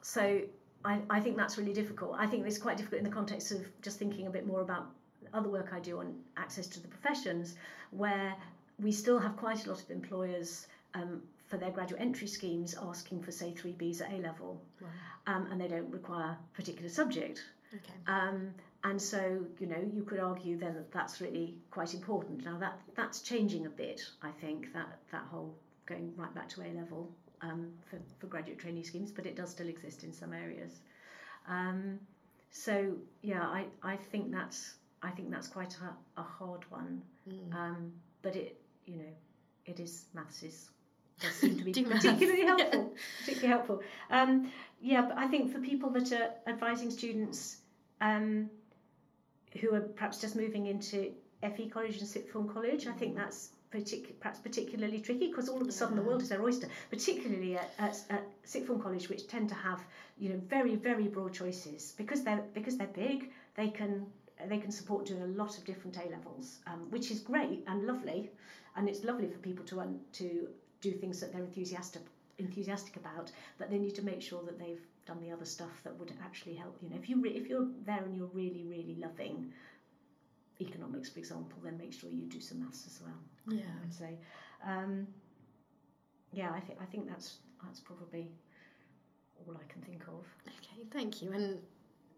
so 0.03 0.41
I, 0.85 1.01
I 1.11 1.21
think 1.21 1.37
that's 1.37 1.59
really 1.59 1.73
difficult. 1.73 2.17
I 2.19 2.27
think 2.27 2.47
it's 2.47 2.59
quite 2.59 2.77
difficult 2.77 2.99
in 2.99 3.05
the 3.05 3.15
context 3.15 3.53
of 3.53 3.61
just 3.83 3.99
thinking 3.99 4.27
a 4.27 4.31
bit 4.31 4.47
more 4.47 4.61
about 4.61 4.87
other 5.35 5.49
work 5.49 5.71
I 5.73 5.81
do 5.81 5.99
on 5.99 6.15
access 6.37 6.67
to 6.69 6.81
the 6.81 6.89
professions, 6.89 7.57
where 7.91 8.35
we 8.79 8.93
still 8.93 9.19
have 9.19 9.37
quite 9.37 9.67
a 9.67 9.71
lot 9.71 9.83
of 9.83 9.91
employers 9.91 10.67
um, 10.95 11.23
for 11.47 11.57
their 11.57 11.71
graduate 11.71 12.01
entry 12.01 12.27
schemes 12.27 12.77
asking 12.81 13.23
for, 13.23 13.33
say, 13.33 13.53
three 13.53 13.73
Bs 13.73 14.01
at 14.03 14.13
A 14.13 14.17
level, 14.17 14.61
wow. 14.81 14.89
um, 15.27 15.49
and 15.51 15.61
they 15.61 15.69
don't 15.69 15.91
require 15.91 16.31
a 16.31 16.57
particular 16.57 16.89
subject. 16.89 17.43
Okay. 17.75 17.95
Um, 18.07 18.55
and 18.85 19.01
so, 19.01 19.45
you 19.59 19.67
know, 19.67 19.91
you 19.93 20.03
could 20.03 20.21
argue 20.21 20.57
then 20.57 20.75
that 20.75 20.93
that's 20.93 21.21
really 21.21 21.57
quite 21.71 21.95
important. 21.95 22.45
Now 22.45 22.59
that 22.59 22.79
that's 22.95 23.21
changing 23.21 23.67
a 23.67 23.71
bit. 23.71 24.01
I 24.23 24.31
think 24.31 24.73
that 24.73 24.99
that 25.11 25.25
whole 25.31 25.55
going 25.87 26.13
right 26.17 26.35
back 26.35 26.49
to 26.51 26.63
A 26.63 26.71
level 26.75 27.11
um, 27.43 27.71
for, 27.89 27.99
for 28.19 28.27
graduate 28.27 28.59
trainee 28.59 28.83
schemes, 28.83 29.11
but 29.11 29.27
it 29.27 29.37
does 29.37 29.51
still 29.51 29.69
exist 29.69 30.05
in 30.05 30.13
some 30.13 30.33
areas. 30.33 30.81
Um, 31.49 32.01
so 32.51 32.95
yeah, 33.23 33.43
I, 33.43 33.67
I 33.83 33.97
think 33.97 34.33
that's 34.33 34.75
I 35.03 35.11
think 35.11 35.31
that's 35.31 35.49
quite 35.49 35.77
a, 35.77 36.21
a 36.21 36.25
hard 36.25 36.65
one. 36.71 37.03
Mm. 37.29 37.55
Um, 37.55 37.93
but 38.23 38.37
it 38.37 38.61
you 38.87 38.97
know 38.97 39.13
it 39.67 39.81
is 39.81 40.07
maths 40.15 40.43
is 40.43 40.71
does 41.21 41.35
seem 41.41 41.59
to 41.59 41.65
be 41.65 41.73
particularly 41.73 42.43
helpful. 42.43 42.93
Yeah. 42.95 43.01
Particularly 43.21 43.49
helpful. 43.49 43.83
Um, 44.11 44.51
yeah, 44.81 45.03
but 45.03 45.17
I 45.17 45.29
think 45.29 45.53
for 45.53 45.61
people 45.61 45.91
that 45.91 46.13
are 46.13 46.31
advising 46.47 46.91
students 46.91 47.59
um, 48.01 48.51
who 49.61 49.75
are 49.75 49.81
perhaps 49.81 50.21
just 50.21 50.37
moving 50.37 50.67
into 50.67 51.13
FE 51.43 51.69
college 51.69 51.99
and 51.99 52.09
sixth 52.09 52.33
form 52.33 52.49
college, 52.49 52.87
I 52.87 52.93
think 52.93 53.15
mm. 53.15 53.19
that's 53.19 53.51
partic- 53.77 54.19
perhaps 54.21 54.39
particularly 54.39 55.01
tricky 55.01 55.29
because 55.29 55.49
all 55.49 55.61
of 55.61 55.69
a 55.69 55.73
sudden 55.73 55.97
the 55.97 56.03
world 56.03 56.23
is 56.23 56.29
their 56.29 56.43
oyster, 56.43 56.69
particularly 56.91 57.57
at, 57.57 57.71
at, 57.79 58.03
at 58.11 58.25
sixth 58.45 58.67
form 58.67 58.81
college, 58.81 59.09
which 59.09 59.27
tend 59.27 59.49
to 59.49 59.55
have 59.55 59.81
you 60.19 60.31
know 60.31 60.41
very 60.49 60.77
very 60.77 61.09
broad 61.09 61.33
choices 61.33 61.93
because 61.97 62.23
they're 62.23 62.45
because 62.55 62.77
they're 62.77 62.97
big. 63.09 63.31
They 63.55 63.69
can 63.69 64.07
they 64.49 64.59
can 64.59 64.71
support 64.71 65.07
doing 65.07 65.23
a 65.23 65.27
lot 65.27 65.57
of 65.59 65.65
different 65.65 65.97
A 65.97 66.09
levels, 66.11 66.59
um, 66.67 66.91
which 66.91 67.11
is 67.11 67.21
great 67.21 67.65
and 67.67 67.87
lovely, 67.87 68.31
and 68.77 68.89
it's 68.89 69.05
lovely 69.05 69.29
for 69.29 69.39
people 69.39 69.65
to 69.67 69.81
um, 69.81 69.99
to 70.15 70.49
do 70.81 70.93
things 70.93 71.21
that 71.21 71.33
they're 71.33 71.45
enthusiastic 71.45 72.03
enthusiastic 72.39 72.97
about. 72.97 73.31
But 73.59 73.71
they 73.71 73.79
need 73.79 73.95
to 73.97 74.03
make 74.03 74.23
sure 74.23 74.43
that 74.45 74.59
they've 74.59 74.85
done 75.07 75.21
the 75.21 75.31
other 75.31 75.45
stuff 75.45 75.81
that 75.85 75.97
would 75.99 76.13
actually 76.23 76.55
help. 76.55 76.77
You 76.83 76.91
know, 76.91 76.97
if 76.97 77.09
you 77.09 77.21
re- 77.21 77.37
if 77.41 77.49
you're 77.49 77.69
there 77.85 78.03
and 78.05 78.15
you're 78.17 78.33
really 78.33 78.65
really 78.65 78.97
loving 78.99 79.53
economics, 80.61 81.09
for 81.09 81.19
example, 81.19 81.59
then 81.63 81.77
make 81.77 81.93
sure 81.93 82.11
you 82.11 82.27
do 82.27 82.41
some 82.41 82.61
maths 82.61 82.87
as 82.87 83.01
well. 83.03 83.57
Yeah, 83.59 83.65
I'd 83.83 83.95
say. 83.95 84.19
Um, 84.65 85.07
yeah, 86.33 86.51
I 86.53 86.61
think 86.61 86.79
I 86.81 86.85
think 86.85 87.09
that's 87.09 87.39
that's 87.63 87.81
probably 87.81 88.29
all 89.47 89.55
I 89.55 89.73
can 89.73 89.83
think 89.83 90.03
of. 90.09 90.25
Okay, 90.47 90.87
thank 90.91 91.23
you. 91.23 91.33
And 91.33 91.59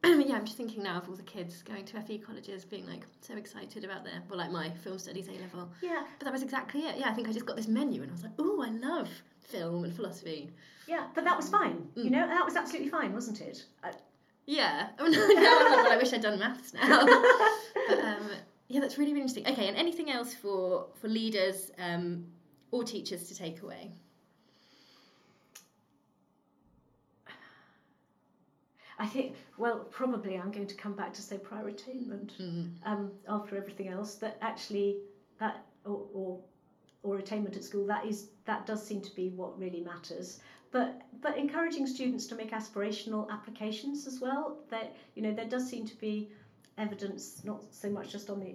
yeah, 0.28 0.36
I'm 0.36 0.44
just 0.44 0.56
thinking 0.56 0.82
now 0.82 0.98
of 0.98 1.08
all 1.08 1.16
the 1.16 1.22
kids 1.22 1.62
going 1.62 1.84
to 1.86 2.00
FE 2.00 2.18
colleges, 2.18 2.64
being 2.64 2.86
like 2.86 3.04
so 3.20 3.36
excited 3.36 3.84
about 3.84 4.04
their, 4.04 4.22
well, 4.28 4.38
like 4.38 4.52
my 4.52 4.70
film 4.70 4.98
studies 4.98 5.28
A 5.28 5.32
level. 5.32 5.70
Yeah. 5.82 6.04
But 6.18 6.24
that 6.26 6.32
was 6.32 6.42
exactly 6.42 6.82
it. 6.82 6.96
Yeah, 6.98 7.08
I 7.08 7.14
think 7.14 7.28
I 7.28 7.32
just 7.32 7.46
got 7.46 7.56
this 7.56 7.66
menu 7.66 8.02
and 8.02 8.10
I 8.10 8.14
was 8.14 8.22
like, 8.22 8.32
oh, 8.38 8.62
I 8.62 8.70
love 8.70 9.08
film 9.40 9.84
and 9.84 9.94
philosophy. 9.94 10.50
Yeah, 10.86 11.06
but 11.14 11.24
that 11.24 11.36
was 11.36 11.48
fine. 11.48 11.88
Mm. 11.96 12.04
You 12.04 12.10
know, 12.10 12.26
that 12.26 12.44
was 12.44 12.54
absolutely 12.54 12.90
fine, 12.90 13.12
wasn't 13.12 13.40
it? 13.40 13.64
Uh, 13.82 13.90
yeah. 14.48 14.88
Oh, 14.98 15.06
no, 15.06 15.90
I 15.90 15.96
wish 15.98 16.12
I'd 16.12 16.22
done 16.22 16.38
maths 16.38 16.72
now. 16.72 17.04
but 17.88 17.98
um, 17.98 18.30
yeah, 18.68 18.80
that's 18.80 18.96
really, 18.96 19.12
really 19.12 19.22
interesting. 19.22 19.46
Okay, 19.46 19.68
and 19.68 19.76
anything 19.76 20.10
else 20.10 20.34
for 20.34 20.86
for 21.00 21.08
leaders 21.08 21.70
um, 21.78 22.24
or 22.70 22.82
teachers 22.82 23.28
to 23.28 23.34
take 23.34 23.62
away? 23.62 23.92
I 28.98 29.06
think, 29.06 29.36
well, 29.58 29.86
probably 29.90 30.36
I'm 30.36 30.50
going 30.50 30.66
to 30.66 30.74
come 30.74 30.94
back 30.94 31.12
to 31.14 31.22
say 31.22 31.38
prior 31.38 31.68
attainment 31.68 32.32
mm. 32.40 32.70
um, 32.84 33.12
after 33.28 33.56
everything 33.56 33.88
else. 33.88 34.16
That 34.16 34.38
actually, 34.40 34.96
that 35.38 35.62
or, 35.84 36.06
or 36.12 36.40
or 37.02 37.18
attainment 37.18 37.56
at 37.56 37.64
school, 37.64 37.86
that 37.86 38.04
is 38.04 38.28
that 38.44 38.66
does 38.66 38.84
seem 38.84 39.00
to 39.02 39.14
be 39.14 39.30
what 39.30 39.58
really 39.58 39.80
matters 39.80 40.40
but 40.70 41.02
but 41.20 41.36
encouraging 41.36 41.86
students 41.86 42.26
to 42.26 42.34
make 42.34 42.52
aspirational 42.52 43.28
applications 43.30 44.06
as 44.06 44.20
well. 44.20 44.58
That 44.70 44.96
you 45.14 45.22
know 45.22 45.32
there 45.32 45.48
does 45.48 45.68
seem 45.68 45.86
to 45.86 45.96
be 45.96 46.30
evidence, 46.76 47.42
not 47.44 47.62
so 47.70 47.90
much 47.90 48.10
just 48.10 48.30
on 48.30 48.40
the 48.40 48.54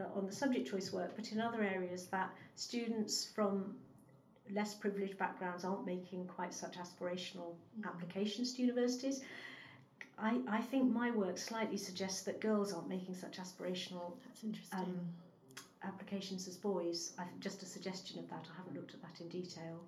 uh, 0.00 0.06
on 0.14 0.26
the 0.26 0.32
subject 0.32 0.68
choice 0.68 0.92
work, 0.92 1.12
but 1.16 1.32
in 1.32 1.40
other 1.40 1.62
areas 1.62 2.06
that 2.06 2.30
students 2.56 3.24
from 3.24 3.74
less 4.52 4.74
privileged 4.74 5.16
backgrounds 5.16 5.64
aren't 5.64 5.86
making 5.86 6.26
quite 6.26 6.52
such 6.52 6.76
aspirational 6.76 7.54
mm-hmm. 7.54 7.86
applications 7.86 8.52
to 8.54 8.62
universities. 8.62 9.22
I, 10.18 10.40
I 10.48 10.60
think 10.60 10.92
my 10.92 11.10
work 11.12 11.38
slightly 11.38 11.78
suggests 11.78 12.22
that 12.22 12.40
girls 12.40 12.74
aren't 12.74 12.88
making 12.88 13.14
such 13.14 13.38
aspirational 13.38 14.12
That's 14.26 14.44
interesting. 14.44 14.80
Um, 14.80 15.00
applications 15.84 16.48
as 16.48 16.56
boys. 16.56 17.12
I, 17.18 17.24
just 17.40 17.62
a 17.62 17.66
suggestion 17.66 18.18
of 18.18 18.28
that. 18.30 18.46
I 18.52 18.56
haven't 18.56 18.74
looked 18.74 18.94
at 18.94 19.02
that 19.02 19.20
in 19.20 19.28
detail. 19.28 19.80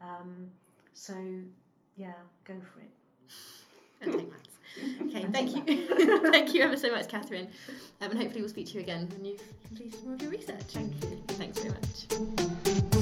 Um, 0.00 0.48
so, 0.92 1.14
yeah, 1.96 2.12
go 2.44 2.54
for 2.72 2.80
it. 2.80 2.90
Okay, 5.06 5.20
okay 5.20 5.26
thank 5.32 5.54
you. 5.54 6.30
thank 6.30 6.52
you 6.52 6.60
ever 6.60 6.76
so 6.76 6.90
much, 6.90 7.08
Catherine. 7.08 7.48
Um, 8.02 8.10
and 8.10 8.18
hopefully, 8.18 8.40
we'll 8.42 8.50
speak 8.50 8.66
to 8.66 8.74
you 8.74 8.80
again 8.80 9.08
when 9.12 9.24
you've 9.24 9.42
completed 9.66 10.04
more 10.04 10.14
of 10.14 10.20
your 10.20 10.30
research. 10.30 10.60
Thank 10.68 10.92
you. 11.04 11.22
Thanks 11.28 11.58
very 11.60 11.70
much. 11.70 12.93